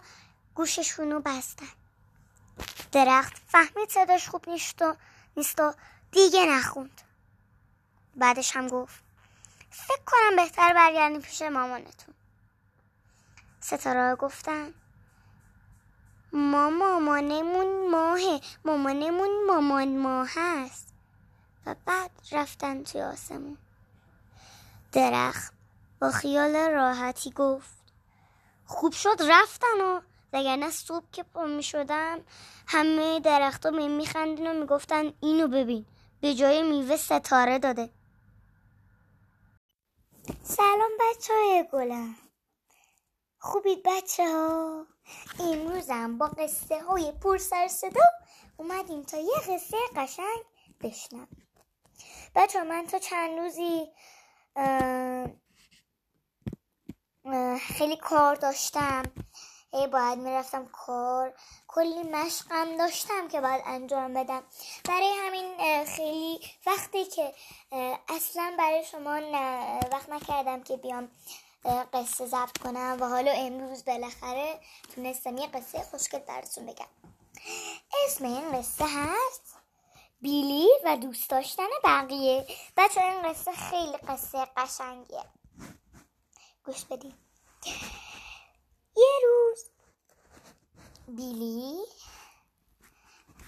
گوششونو 0.55 1.20
بستن. 1.20 1.68
درخت 2.91 3.34
فهمید 3.47 3.89
صداش 3.89 4.30
خوب 4.30 4.49
نیست 4.49 4.82
و, 4.82 4.95
نیست 5.38 5.59
و 5.59 5.74
دیگه 6.12 6.45
نخوند. 6.45 7.01
بعدش 8.16 8.55
هم 8.55 8.68
گفت 8.68 9.03
فکر 9.72 10.01
کنم 10.05 10.36
بهتر 10.36 10.74
برگردیم 10.74 11.22
پیش 11.22 11.41
مامانتون. 11.41 12.16
ستاره 13.59 14.16
گفتن 14.16 14.74
ما 16.34 16.70
مامانمون 16.70 17.91
ماهه. 17.91 18.41
مامانمون 18.66 19.45
مامان 19.47 19.97
ماه 19.97 20.30
هست. 20.36 20.91
و 21.66 21.76
بعد 21.86 22.12
رفتن 22.32 22.84
توی 22.84 23.01
آسمون. 23.01 23.57
درخت 24.91 25.53
با 26.01 26.12
خیال 26.12 26.55
راحتی 26.55 27.32
گفت 27.32 27.82
خوب 28.66 28.93
شد 28.93 29.18
رفتن 29.20 29.82
و 29.82 30.01
وگرنه 30.34 30.70
صبح 30.70 31.05
که 31.12 31.24
پا 31.24 31.45
می 31.45 31.64
شدم 31.64 32.20
همه 32.68 33.20
درختها 33.20 33.72
می 33.72 33.88
میخندین 33.88 34.47
و 34.47 34.53
می‌گفتن 34.53 35.14
اینو 35.22 35.47
ببین 35.47 35.86
به 36.22 36.34
جای 36.34 36.64
میوه 36.64 36.97
ستاره 36.97 37.59
داده. 37.59 37.89
سلام 40.43 40.91
بچه 40.99 41.34
های 41.34 41.68
گلم. 41.74 42.16
خوبید 43.39 43.84
بچه 43.86 44.24
ها 44.24 44.86
امروزم 45.39 46.18
با 46.18 46.28
قصه 46.28 46.84
های 46.84 47.12
پر 47.12 47.38
سر 47.38 47.68
صدا 47.68 48.03
اومدیم 48.57 49.03
تا 49.03 49.18
یه 49.18 49.36
قصه 49.47 49.78
قشنگ 49.95 50.43
بشنم 50.82 51.28
بچه 52.36 52.64
من 52.64 52.88
تا 52.88 52.99
چند 52.99 53.39
روزی 53.39 53.91
خیلی 57.60 57.97
کار 57.97 58.36
داشتم. 58.36 59.04
ای 59.74 59.88
باید 59.88 60.20
می‌رفتم 60.20 60.66
کار. 60.66 61.34
کلی 61.68 62.04
مشقم 62.04 62.78
داشتم 62.78 63.28
که 63.28 63.41
باید 63.41 63.62
انجام 63.66 64.14
بدم. 64.14 64.43
برای 64.88 65.14
همین 65.26 65.86
خیلی 65.86 66.39
وقتی 66.66 67.06
که 67.06 67.34
اصلا 68.10 68.56
برای 68.58 68.86
شما 68.86 69.20
وقت 69.91 70.10
نکردم 70.10 70.64
که 70.64 70.78
بیام 70.78 71.12
قصه 71.93 72.26
ضبط 72.26 72.58
کنم 72.58 72.97
و 73.02 73.06
حالا 73.06 73.32
امروز 73.32 73.86
بالاخره 73.86 74.60
تونستم 74.95 75.38
یه 75.38 75.47
قصه 75.47 75.84
خوشگل 75.91 76.20
درسون 76.20 76.66
بگم. 76.66 76.88
اسم 78.06 78.26
این 78.26 78.52
قصه 78.52 78.86
هست؟ 78.86 79.61
بیلی 80.22 80.69
و 80.86 80.97
دوست 80.97 81.30
داشتن 81.30 81.67
بقیه. 81.84 82.47
بچه 82.78 83.01
این 83.01 83.22
قصه 83.22 83.51
خیلی 83.51 83.97
قصه 83.97 84.45
قشنگیه. 84.57 85.24
گوش 86.65 86.86
بدید 86.86 87.15
یه 88.95 89.13
روز 89.24 89.69
بیلی 91.07 91.80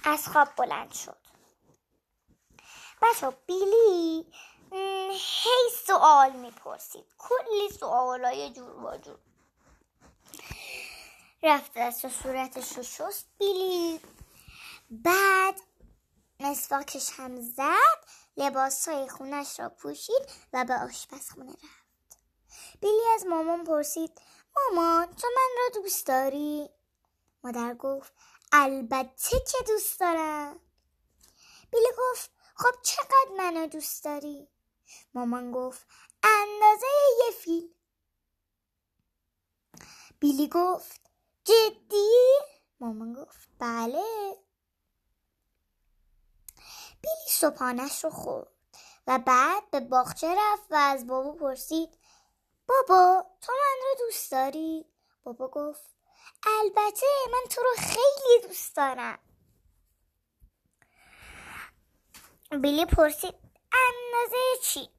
از 0.03 0.27
خواب 0.27 0.47
بلند 0.57 0.93
شد. 0.93 1.17
بچه 3.01 3.29
بیلی 3.45 4.25
هی 5.11 5.69
سوال 5.87 6.31
می‌پرسید. 6.31 7.05
کلی 7.17 7.69
سوال 7.79 8.25
های 8.25 8.49
جور 8.49 8.73
با 8.73 8.97
جور. 8.97 9.19
رفت 11.43 11.71
دست 11.75 12.07
صورتش 12.07 12.77
رو 12.77 12.83
شست. 12.83 13.29
بیلی 13.37 13.99
بعد 14.89 15.61
مسواکش 16.43 17.09
هم 17.13 17.41
زد 17.41 18.05
لباس 18.37 18.87
های 18.87 19.09
خونش 19.09 19.59
را 19.59 19.69
پوشید 19.69 20.29
و 20.53 20.65
به 20.65 20.73
آشپزخونه 20.73 21.51
رفت 21.51 22.19
بیلی 22.81 23.05
از 23.15 23.25
مامان 23.25 23.63
پرسید 23.63 24.21
مامان 24.55 25.13
تو 25.13 25.27
من 25.35 25.49
را 25.57 25.81
دوست 25.81 26.07
داری؟ 26.07 26.69
مادر 27.43 27.73
گفت 27.73 28.13
البته 28.51 29.39
که 29.51 29.57
دوست 29.67 29.99
دارم 29.99 30.59
بیلی 31.71 31.91
گفت 31.97 32.31
خب 32.55 32.81
چقدر 32.81 33.31
منو 33.37 33.67
دوست 33.67 34.03
داری؟ 34.03 34.47
مامان 35.13 35.51
گفت 35.51 35.87
اندازه 36.23 36.87
یه 37.25 37.31
فیل 37.31 37.73
بیلی 40.19 40.47
گفت 40.47 41.01
جدی؟ 41.43 42.11
مامان 42.79 43.13
گفت 43.13 43.49
بله 43.59 44.03
بیلی 47.03 47.29
صبحانش 47.29 48.03
رو 48.03 48.09
خورد 48.09 48.47
و 49.07 49.19
بعد 49.19 49.69
به 49.71 49.79
باغچه 49.79 50.35
رفت 50.35 50.71
و 50.71 50.75
از 50.75 51.07
بابا 51.07 51.31
پرسید 51.31 51.97
بابا 52.67 53.25
تو 53.41 53.53
من 53.53 53.87
رو 53.89 54.05
دوست 54.05 54.31
داری؟ 54.31 54.85
بابا 55.23 55.47
گفت 55.47 55.89
البته 56.45 57.05
من 57.31 57.49
تو 57.49 57.61
رو 57.61 57.69
خیلی 57.77 58.47
دوست 58.47 58.75
دارم 58.75 59.19
بیلی 62.61 62.85
پرسید 62.85 63.35
اندازه 63.73 64.61
چی؟ 64.63 64.89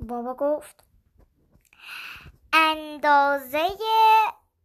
بابا 0.00 0.34
گفت 0.34 0.84
اندازه 2.52 3.68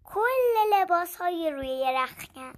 کل 0.04 0.74
لباس 0.74 1.16
های 1.16 1.52
روی 1.52 1.94
رخکن 1.96 2.54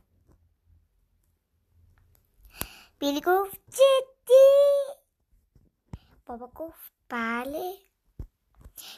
بیلی 2.99 3.21
گفت 3.21 3.59
جدی 3.69 4.45
بابا 6.25 6.47
گفت 6.47 6.91
بله 7.09 7.73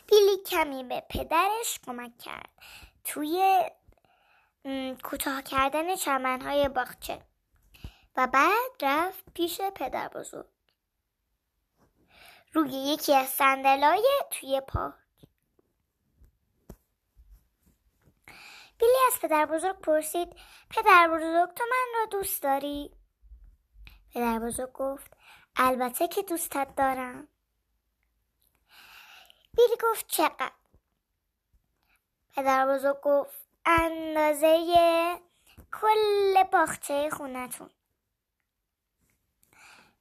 بیلی 0.08 0.38
کمی 0.45 0.84
به 0.84 1.04
پدرش 1.10 1.80
کمک 1.86 2.18
کرد 2.18 2.50
توی 3.04 3.64
کوتاه 5.04 5.41
کردن 5.41 5.95
چمنهای 5.95 6.70
باغچه 6.70 7.22
و 8.18 8.28
بعد 8.28 8.72
رفت 8.82 9.34
پیش 9.34 9.62
پدر 9.62 10.08
بزرگ 10.08 10.45
روی 12.54 12.72
یکی 12.72 13.14
از 13.14 13.28
صندلای 13.28 14.10
توی 14.32 14.62
پارک 14.68 14.93
بیلی 18.78 18.98
از 19.14 19.20
پدر 19.22 19.45
بزرگ 19.45 19.82
پرسید 19.82 20.36
پدر 20.70 21.08
بزرگ 21.08 21.54
تو 21.54 21.64
من 21.70 22.00
را 22.00 22.06
دوست 22.06 22.43
داری؟ 22.43 22.91
پدر 24.14 24.39
بزرگ 24.39 24.72
گفت 24.74 25.12
البته 25.55 26.08
که 26.08 26.22
دوستت 26.22 26.76
دارم. 26.78 27.28
بیلی 29.53 29.78
گفت 29.84 30.08
چقدر؟ 30.08 30.51
پدر 32.36 32.68
بزرگ 32.68 33.01
گفت 33.01 33.41
اندازه 33.66 35.22
کل 35.82 36.43
باخچه 36.43 37.10
خونتون. 37.10 37.70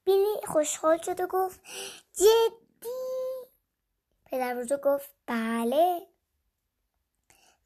بیلی 0.05 0.47
خوشحال 0.47 0.99
شد 0.99 1.21
و 1.21 1.27
گفت 1.27 1.61
جدی؟ 2.13 3.51
پدر 4.25 4.55
بزرگ 4.55 4.81
گفت 4.81 5.11
بله. 5.27 6.07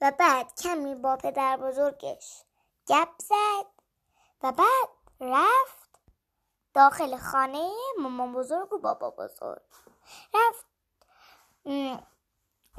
و 0.00 0.12
بعد 0.18 0.60
کمی 0.62 0.94
با 0.94 1.16
پدر 1.16 1.56
بزرگش 1.56 2.44
گپ 2.86 3.08
زد 3.18 3.66
و 4.42 4.52
بعد 4.52 4.88
رفت 5.20 5.79
داخل 6.74 7.16
خانه 7.16 7.70
مامان 7.98 8.32
بزرگ 8.32 8.72
و 8.72 8.78
بابا 8.78 9.10
بزرگ 9.10 9.62
رفت 10.34 10.66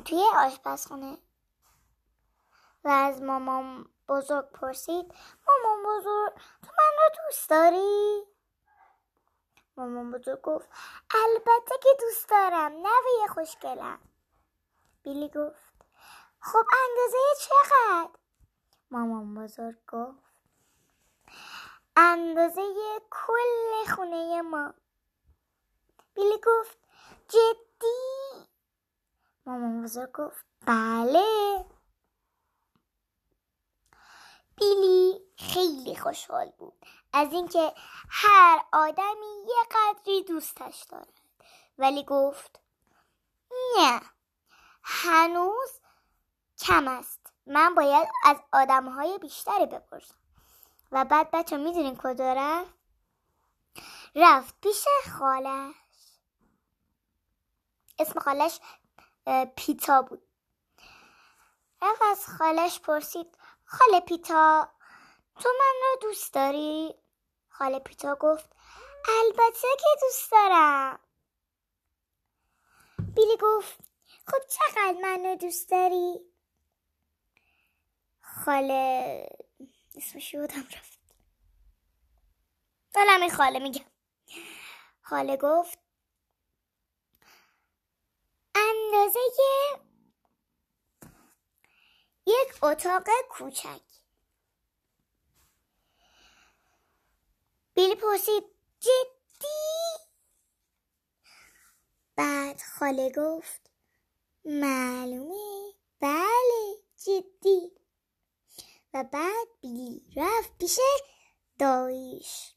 توی 0.06 0.24
آشپزخونه 0.36 1.18
و 2.84 2.90
از 2.90 3.22
مامان 3.22 3.90
بزرگ 4.08 4.52
پرسید 4.52 5.14
مامان 5.48 5.84
بزرگ 5.86 6.34
تو 6.62 6.72
من 6.78 6.94
رو 6.98 7.26
دوست 7.26 7.50
داری؟ 7.50 8.24
مامان 9.78 10.12
بزرگ 10.12 10.42
گفت 10.42 10.70
البته 11.12 11.76
که 11.84 11.90
دوست 12.00 12.30
دارم 12.30 12.72
نوی 12.72 13.28
خوشگلم 13.30 14.00
بیلی 15.04 15.30
گفت 15.30 15.86
خب 16.40 16.66
اندازه 16.84 17.18
چقدر؟ 17.40 18.10
مامان 18.92 19.36
بزرگ 19.36 19.78
گفت 19.88 20.31
اندازه 22.04 22.62
کل 23.12 23.94
خونه 23.96 24.42
ما. 24.42 24.74
بیلی 26.14 26.42
گفت 26.46 26.78
جدی؟ 27.28 28.48
مامان 29.46 29.84
بزرگ 29.84 30.12
گفت 30.12 30.46
بله. 30.66 31.66
بیلی 34.56 35.22
خیلی 35.38 35.96
خوشحال 35.96 36.50
بود 36.58 36.86
از 37.14 37.34
اینکه 37.34 37.74
هر 38.10 38.66
آدمی 38.74 39.46
یه 39.48 39.64
قدری 39.72 40.24
دوستش 40.24 40.84
دارد. 40.90 41.22
ولی 41.78 42.06
گفت 42.06 42.60
نه 43.78 44.02
هنوز 44.84 45.80
کم 46.58 46.88
است. 46.88 47.34
من 47.46 47.76
باید 47.76 48.08
از 48.26 48.38
آدمهای 48.54 49.18
بیشتری 49.18 49.66
بپرسم. 49.66 50.21
و 50.92 51.06
بعد 51.06 51.32
بچه 51.32 51.58
می‌دونین 51.58 51.98
کجا 51.98 52.34
رفت 52.34 52.74
رفت 54.16 54.56
پیش 54.62 54.86
خالش 55.20 55.76
اسم 58.00 58.20
خالش 58.20 58.60
پیتا 59.56 60.02
بود 60.02 60.22
رفت 61.82 62.02
از 62.02 62.28
خالش 62.28 62.80
پرسید 62.80 63.38
خاله 63.66 64.00
پیتا 64.00 64.70
تو 65.40 65.50
من 65.60 65.76
رو 65.82 66.00
دوست 66.02 66.34
داری؟ 66.34 66.96
خاله 67.50 67.80
پیتا 67.80 68.16
گفت 68.16 68.50
البته 69.08 69.68
که 69.80 69.88
دوست 70.02 70.32
دارم 70.32 71.00
بیلی 73.16 73.38
گفت 73.42 73.80
خب 74.28 74.48
چقدر 74.50 74.98
من 75.02 75.26
رو 75.26 75.36
دوست 75.36 75.72
داری؟ 75.72 76.20
خاله 78.22 79.28
اسمش 79.96 80.34
یادم 80.34 80.64
رفت. 80.78 81.00
دلم 82.94 83.22
این 83.22 83.32
خاله 83.32 83.60
میگم 83.60 83.86
خاله 85.02 85.38
گفت 85.38 85.80
اندازه 88.56 89.20
یک 92.26 92.64
اتاق 92.64 93.08
کوچک. 93.30 93.82
بیلی 97.74 97.96
پرسید 97.96 98.44
جدی؟ 98.80 100.08
بعد 102.16 102.62
خاله 102.62 103.12
گفت 103.18 103.72
معلومه. 104.46 105.74
بله 106.00 106.76
جدی. 106.98 107.81
و 108.94 109.04
بعد 109.04 109.48
بیلی 109.62 110.02
رفت 110.16 110.58
پیش 110.58 110.80
دایش 111.60 112.56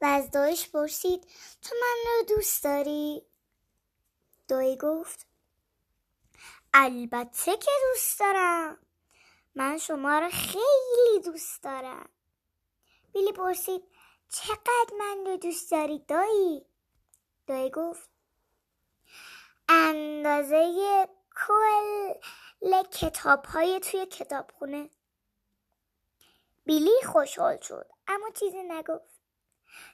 و 0.00 0.04
از 0.04 0.30
دایش 0.30 0.70
پرسید 0.70 1.26
تو 1.62 1.74
من 1.80 2.12
رو 2.12 2.36
دوست 2.36 2.64
داری؟ 2.64 3.22
دایی 4.48 4.76
گفت 4.76 5.26
البته 6.74 7.56
که 7.56 7.70
دوست 7.92 8.20
دارم 8.20 8.78
من 9.54 9.78
شما 9.78 10.18
رو 10.18 10.30
خیلی 10.30 11.22
دوست 11.24 11.62
دارم 11.62 12.08
بیلی 13.12 13.32
پرسید 13.32 13.82
چقدر 14.28 14.94
من 14.98 15.26
رو 15.26 15.36
دوست 15.36 15.70
داری 15.70 15.98
دایی؟ 15.98 16.66
دایی 17.46 17.70
گفت 17.70 18.10
اندازه 19.68 21.08
کل 21.36 22.82
کتاب 22.92 23.44
های 23.44 23.80
توی 23.80 24.06
کتابخونه 24.06 24.90
بیلی 26.72 27.02
خوشحال 27.06 27.60
شد. 27.60 27.90
اما 28.06 28.30
چیزی 28.30 28.62
نگفت. 28.62 29.20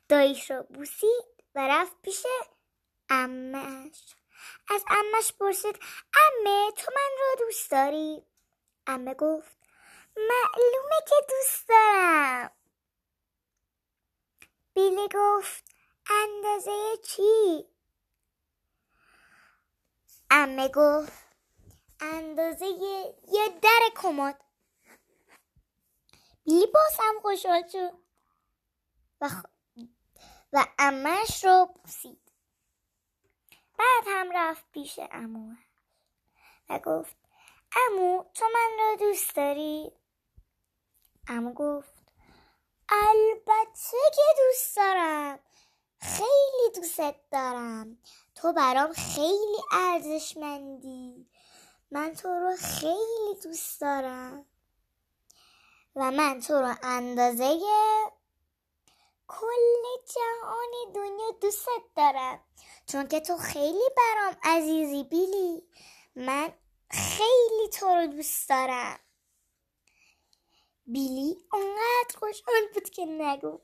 داییش 0.09 0.51
رو 0.51 0.63
بوسید 0.63 1.45
و 1.55 1.69
رفت 1.69 2.03
پیش 2.03 2.23
امش 3.11 4.15
از 4.69 4.85
امش 4.89 5.33
پرسید 5.33 5.79
امه 6.15 6.73
تو 6.77 6.93
من 6.97 7.11
رو 7.19 7.47
دوست 7.47 7.71
داری؟ 7.71 8.27
امه 8.87 9.15
گفت 9.15 9.57
معلومه 10.17 11.01
که 11.09 11.15
دوست 11.29 11.69
دارم. 11.69 12.51
بیلی 14.75 15.09
گفت 15.15 15.65
اندازه 16.11 16.97
چی؟ 17.03 17.67
امه 20.31 20.69
گفت 20.69 21.13
اندازه 22.01 22.67
یه 22.67 23.49
در 23.63 23.81
کمد. 23.97 24.48
هم 27.01 27.21
خوشحال 27.23 27.69
شد 27.69 27.93
و, 29.21 29.29
خ... 29.29 29.45
و 30.53 30.65
امش 30.79 31.45
رو 31.45 31.67
بوسید. 31.67 32.33
بعد 33.79 34.05
هم 34.07 34.31
رفت 34.35 34.65
پیش 34.73 35.01
امو. 35.11 35.55
و 36.69 36.79
گفت 36.79 37.17
امو 37.77 38.25
تو 38.35 38.45
من 38.55 38.71
رو 38.79 38.97
دوست 38.97 39.37
داری؟ 39.37 39.93
امو 41.29 41.53
گفت 41.53 41.95
البته 42.89 43.99
که 44.15 44.23
دوست 44.37 44.77
دارم. 44.77 45.39
خیلی 46.01 46.73
دوست 46.75 47.31
دارم. 47.31 47.99
تو 48.35 48.53
برام 48.53 48.93
خیلی 48.93 49.59
ارزشمندی. 49.73 51.27
من 51.91 52.15
تو 52.15 52.29
رو 52.29 52.57
خیلی 52.57 53.41
دوست 53.43 53.81
دارم. 53.81 54.47
و 55.99 56.11
من 56.11 56.41
تو 56.41 56.55
رو 56.55 56.75
اندازه 56.83 57.61
کل 59.29 59.85
جهان 60.15 60.93
دنیا 60.95 61.31
دوست 61.41 61.69
دارم. 61.97 62.41
چون 62.87 63.09
که 63.09 63.21
تو 63.21 63.37
خیلی 63.37 63.89
برام 63.97 64.37
عزیزی 64.43 65.05
بیلی. 65.05 65.63
من 66.17 66.53
خیلی 66.91 67.69
تو 67.73 67.87
رو 67.87 68.07
دوست 68.07 68.49
دارم. 68.49 68.99
بیلی 70.87 71.37
اونقدر 71.53 72.19
خوشحال 72.19 72.69
بود 72.75 72.91
که 72.91 73.05
نگو. 73.05 73.61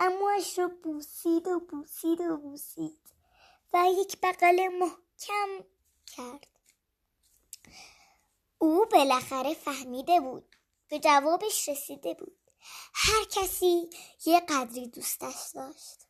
اماش 0.00 0.58
رو 0.58 0.68
بوسید 0.68 1.48
و 1.48 1.60
بوسید 1.60 2.20
و 2.20 2.36
بوسید 2.36 3.00
و 3.72 3.86
یک 3.96 4.18
بغل 4.22 4.68
محکم 4.68 5.64
کرد. 6.16 6.46
او 8.58 8.86
بالاخره 8.86 9.54
فهمیده 9.54 10.20
بود 10.20 10.55
به 10.88 10.98
جوابش 10.98 11.68
رسیده 11.68 12.14
بود. 12.14 12.50
هر 12.94 13.24
کسی 13.30 13.90
یه 14.26 14.40
قدری 14.40 14.88
دوستش 14.88 15.50
داشت. 15.54 16.06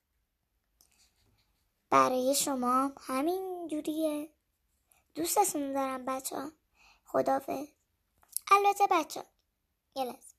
برای 1.91 2.35
شما 2.35 2.93
همین 3.01 3.67
جوریه. 3.71 4.33
دوستتون 5.15 5.73
دارم 5.73 6.05
بچه 6.05 6.37
ها. 6.37 6.53
خدافه 7.05 7.69
البته 8.51 8.87
بچه 8.91 9.25
یه 9.97 10.05
لحظه. 10.05 10.37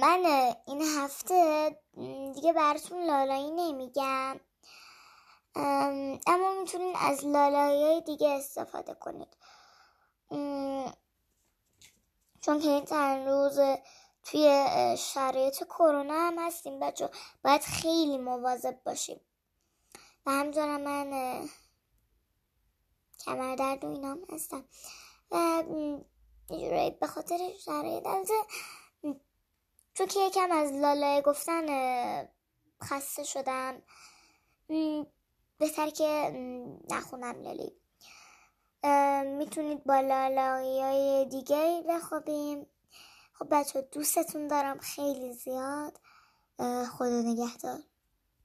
من 0.00 0.54
این 0.66 0.82
هفته 0.82 1.70
دیگه 2.34 2.52
براتون 2.52 3.04
لالایی 3.04 3.50
نمیگم. 3.50 4.40
اما 6.26 6.54
می‌تونین 6.60 6.96
از 6.96 7.24
لالایی 7.24 8.00
دیگه 8.00 8.28
استفاده 8.28 8.94
کنید. 8.94 9.36
چون 12.40 12.60
که 12.60 12.68
این 12.68 12.84
چند 12.84 13.28
روز 13.28 13.58
توی 14.22 14.66
شرایط 14.98 15.64
کرونا 15.64 16.14
هم 16.14 16.38
هستیم 16.38 16.80
بچه 16.80 17.10
باید 17.44 17.60
خیلی 17.60 18.18
مواظب 18.18 18.82
باشیم. 18.84 19.20
و 20.26 20.30
همجورم 20.30 20.80
من 20.80 21.48
کمر 23.24 23.56
درد 23.56 23.84
و 23.84 23.88
اینام 23.90 24.20
هستم. 24.30 24.64
و 25.30 25.62
به 27.00 27.06
خاطر 27.06 27.38
شرایط 27.64 28.06
چون 29.94 30.06
که 30.06 30.20
یکم 30.20 30.50
از 30.52 30.72
لاله 30.72 31.22
گفتن 31.22 31.66
خسته 32.82 33.24
شدم. 33.24 33.82
بهتر 35.58 35.90
که 35.90 36.30
نخونم 36.90 37.42
لالی 37.42 37.72
می‌تونید 39.36 39.84
با 39.84 40.00
لالایی 40.00 41.26
دیگه 41.26 41.84
بخوابیم 41.88 42.66
خب 43.32 43.46
بچه 43.50 43.82
دوستتون 43.92 44.48
دارم 44.48 44.78
خیلی 44.78 45.32
زیاد. 45.32 46.00
خدا 46.90 47.22
نگهدار. 47.22 47.78